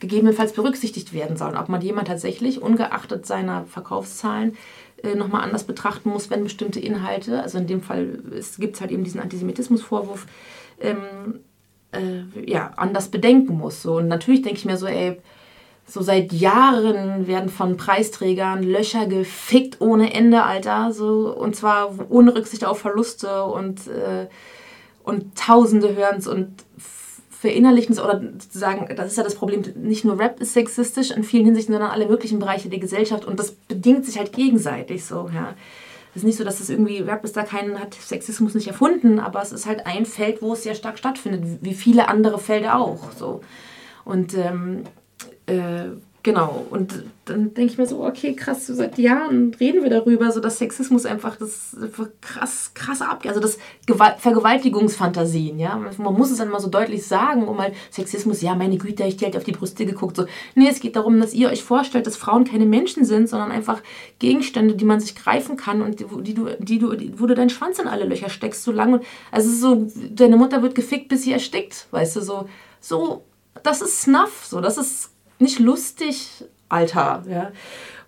[0.00, 1.56] gegebenenfalls berücksichtigt werden sollen.
[1.56, 4.56] Ob man jemand tatsächlich, ungeachtet seiner Verkaufszahlen,
[5.04, 8.18] äh, nochmal anders betrachten muss, wenn bestimmte Inhalte, also in dem Fall
[8.58, 10.26] gibt es halt eben diesen Antisemitismusvorwurf,
[10.80, 11.40] ähm,
[11.92, 13.82] äh, ja, anders bedenken muss.
[13.82, 13.98] So.
[13.98, 15.20] Und natürlich denke ich mir so, ey,
[15.86, 20.92] so seit Jahren werden von Preisträgern Löcher gefickt ohne Ende, Alter.
[20.92, 24.26] So, und zwar ohne Rücksicht auf Verluste und, äh,
[25.02, 26.64] und Tausende hören es und
[27.44, 31.44] verinnerlichen oder sagen, das ist ja das Problem, nicht nur Rap ist sexistisch in vielen
[31.44, 35.54] Hinsichten, sondern alle möglichen Bereiche der Gesellschaft und das bedingt sich halt gegenseitig so, ja.
[36.16, 39.18] Es ist nicht so, dass es irgendwie, Rap ist da keinen, hat Sexismus nicht erfunden,
[39.18, 42.78] aber es ist halt ein Feld, wo es sehr stark stattfindet, wie viele andere Felder
[42.78, 43.42] auch, so.
[44.04, 44.84] Und ähm,
[45.46, 45.90] äh,
[46.24, 50.40] Genau, und dann denke ich mir so, okay, krass, seit Jahren reden wir darüber, so
[50.40, 53.28] dass Sexismus einfach das einfach krass, krass abgeht.
[53.28, 55.76] Also das Gewalt, Vergewaltigungsfantasien, ja.
[55.76, 59.18] Man muss es dann mal so deutlich sagen, um halt Sexismus, ja, meine Güte, ich
[59.18, 60.16] die halt auf die Brüste geguckt.
[60.16, 63.52] So, nee, es geht darum, dass ihr euch vorstellt, dass Frauen keine Menschen sind, sondern
[63.52, 63.82] einfach
[64.18, 67.50] Gegenstände, die man sich greifen kann und die, die du, die du, wo du deinen
[67.50, 69.02] Schwanz in alle Löcher steckst, so lange.
[69.30, 72.48] Also so, deine Mutter wird gefickt, bis sie erstickt, weißt du, so,
[72.80, 73.24] so,
[73.62, 77.24] das ist Snuff, so, das ist nicht lustig, Alter.
[77.28, 77.52] Ja.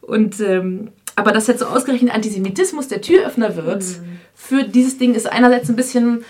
[0.00, 4.18] Und ähm, aber dass jetzt so ausgerechnet Antisemitismus der Türöffner wird mhm.
[4.34, 6.24] für dieses Ding ist einerseits ein bisschen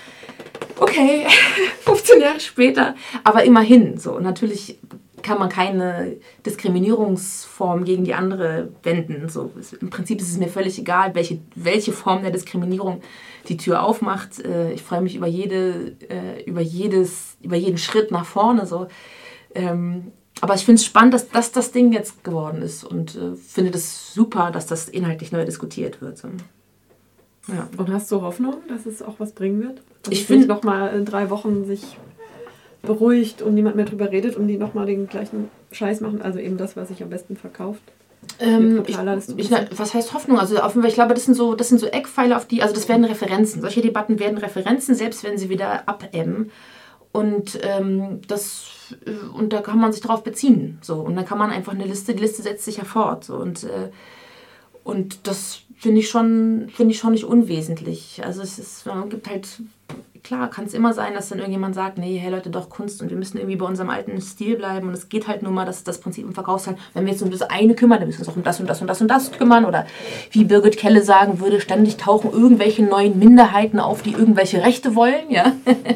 [0.79, 1.27] okay,
[1.81, 2.95] 15 Jahre später,
[3.25, 4.19] aber immerhin so.
[4.21, 4.79] Natürlich
[5.23, 9.29] kann man keine Diskriminierungsform gegen die andere wenden.
[9.29, 13.03] So, Im Prinzip ist es mir völlig egal, welche, welche Form der Diskriminierung
[13.49, 14.39] die Tür aufmacht.
[14.45, 18.67] Äh, ich freue mich über, jede, äh, über, jedes, über jeden Schritt nach vorne.
[18.67, 18.87] So.
[20.41, 23.71] Aber ich finde es spannend, dass das das Ding jetzt geworden ist und äh, finde
[23.71, 26.19] das super, dass das inhaltlich neu diskutiert wird.
[26.19, 26.29] So.
[27.49, 27.69] Ja.
[27.77, 29.81] Und hast du Hoffnung, dass es auch was bringen wird?
[30.03, 31.97] Dass ich finde noch mal in drei Wochen sich
[32.83, 36.39] beruhigt und niemand mehr drüber redet und die noch mal den gleichen Scheiß machen, also
[36.39, 37.83] eben das, was sich am besten verkauft.
[38.39, 38.99] Ähm, ich,
[39.37, 40.39] ich, was heißt Hoffnung?
[40.39, 42.89] Also auf, ich glaube, das sind so, das sind so Eckpfeiler, auf die, also das
[42.89, 43.61] werden Referenzen.
[43.61, 46.51] Solche Debatten werden Referenzen, selbst wenn sie wieder abebben.
[47.13, 48.67] Und ähm, das
[49.35, 50.79] und da kann man sich darauf beziehen.
[50.83, 50.97] So.
[50.97, 53.25] Und dann kann man einfach eine Liste, die Liste setzt sich ja fort.
[53.25, 53.37] So.
[53.37, 53.91] Und, äh,
[54.85, 58.23] und das finde ich, schon, find ich schon nicht unwesentlich.
[58.25, 59.47] Also es ist, man gibt halt
[60.27, 63.11] klar, kann es immer sein, dass dann irgendjemand sagt, nee, hey Leute, doch Kunst und
[63.11, 65.79] wir müssen irgendwie bei unserem alten Stil bleiben und es geht halt nur mal, das
[65.79, 66.83] ist das Prinzip im Verkaufshandel.
[66.95, 68.67] Wenn wir jetzt um das eine kümmern, dann müssen wir uns auch um das und
[68.69, 69.87] das und das und das kümmern oder
[70.33, 75.31] wie Birgit Kelle sagen würde, ständig tauchen irgendwelche neuen Minderheiten auf, die irgendwelche Rechte wollen,
[75.31, 75.53] ja.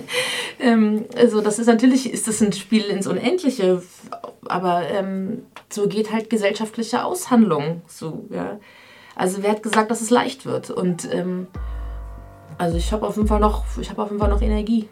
[0.60, 3.82] ähm, also das ist natürlich, ist das ein Spiel ins Unendliche,
[4.46, 8.60] aber ähm, so geht halt gesellschaftliche Aushandlung, so, ja.
[9.16, 11.48] Also wer hat gesagt, dass es leicht wird und ähm,
[12.60, 14.86] also ich habe auf jeden Fall noch, ich habe auf jeden Fall noch Energie.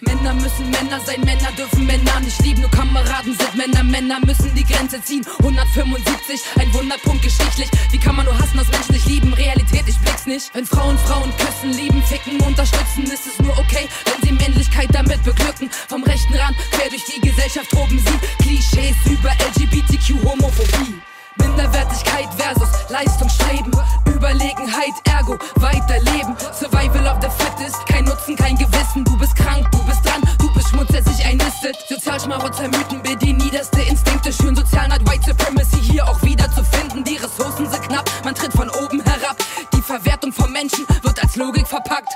[0.00, 4.52] Männer müssen Männer sein, Männer dürfen Männer nicht lieben, nur Kameraden sind Männer, Männer müssen
[4.56, 5.24] die Grenze ziehen.
[5.38, 7.70] 175, ein Wunderpunkt geschichtlich.
[7.92, 9.32] Wie kann man nur hassen, dass Menschen nicht lieben?
[9.34, 10.52] Realität, ich blick's nicht.
[10.52, 15.22] Wenn Frauen Frauen küssen, lieben, ficken, unterstützen, ist es nur okay, wenn sie Männlichkeit damit
[15.22, 15.70] beglücken.
[15.88, 21.00] Vom rechten Rand quer durch die Gesellschaft toben sie Klischees über LGBTQ, Homophobie.
[21.38, 23.70] Minderwertigkeit versus Leistungsstreben.
[24.18, 26.36] Überlegenheit, ergo weiterleben.
[26.52, 29.04] Survival of the fittest, kein Nutzen, kein Gewissen.
[29.04, 31.76] Du bist krank, du bist dran, du bist schmutzig, sich einnistet.
[31.88, 34.32] Sozialschmarotzer Mythen bedienen niederste Instinkte.
[34.32, 37.04] Schön Sozialneid, White Supremacy hier auch wieder zu finden.
[37.04, 39.36] Die Ressourcen sind knapp, man tritt von oben herab.
[39.72, 42.12] Die Verwertung von Menschen wird als Logik verpackt.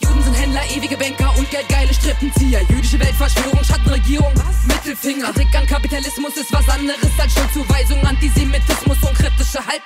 [0.00, 2.60] Juden sind Händler, ewige Banker und geldgeile Strippenzieher.
[2.68, 4.32] Jüdische Weltverschwörung, Schattenregierung,
[4.66, 5.32] Mittelfinger.
[5.32, 8.04] Kritik an Kapitalismus ist was anderes als Schuldzuweisung.
[8.06, 8.87] Antisemitismus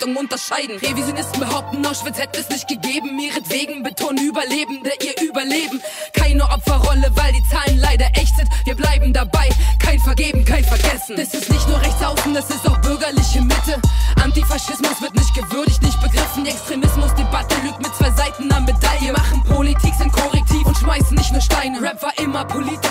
[0.03, 0.77] Haltung unterscheiden.
[0.79, 3.19] Revisionisten behaupten, Auschwitz hätte es nicht gegeben.
[3.19, 5.81] Ihretwegen betonen Überlebende ihr Überleben.
[6.13, 8.49] Keine Opferrolle, weil die Zahlen leider echt sind.
[8.65, 9.49] Wir bleiben dabei.
[9.79, 11.17] Kein Vergeben, kein Vergessen.
[11.17, 13.81] Das ist nicht nur rechtsaußen, das ist auch bürgerliche Mitte.
[14.23, 16.45] Antifaschismus wird nicht gewürdigt, nicht begriffen.
[16.45, 19.13] Die Extremismusdebatte lügt mit zwei Seiten am Medaille.
[19.13, 21.81] Machen Politik sind korrektiv und schmeißen nicht nur Steine.
[21.81, 22.82] Rap war immer politisch,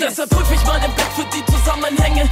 [0.00, 2.28] deshalb prüf ich meinen Blick für die Zusammenhänge.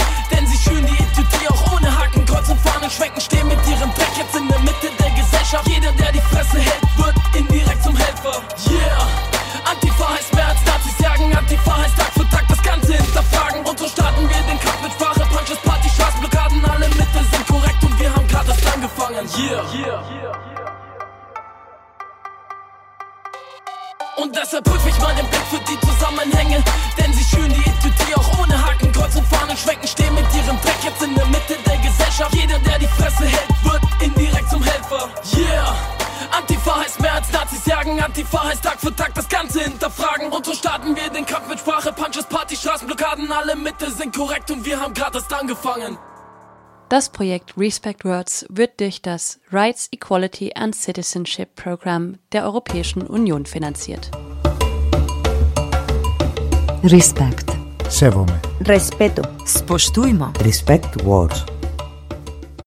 [43.98, 45.98] Sind korrekt und wir haben gerade erst angefangen.
[46.88, 53.44] Das Projekt Respect Words wird durch das Rights, Equality and Citizenship Program der Europäischen Union
[53.44, 54.10] finanziert.
[56.84, 57.50] Respect.
[57.90, 58.40] Sevome.
[58.62, 59.22] Respeto.
[59.44, 60.32] Spoštujmo.
[60.42, 61.57] Respect Words.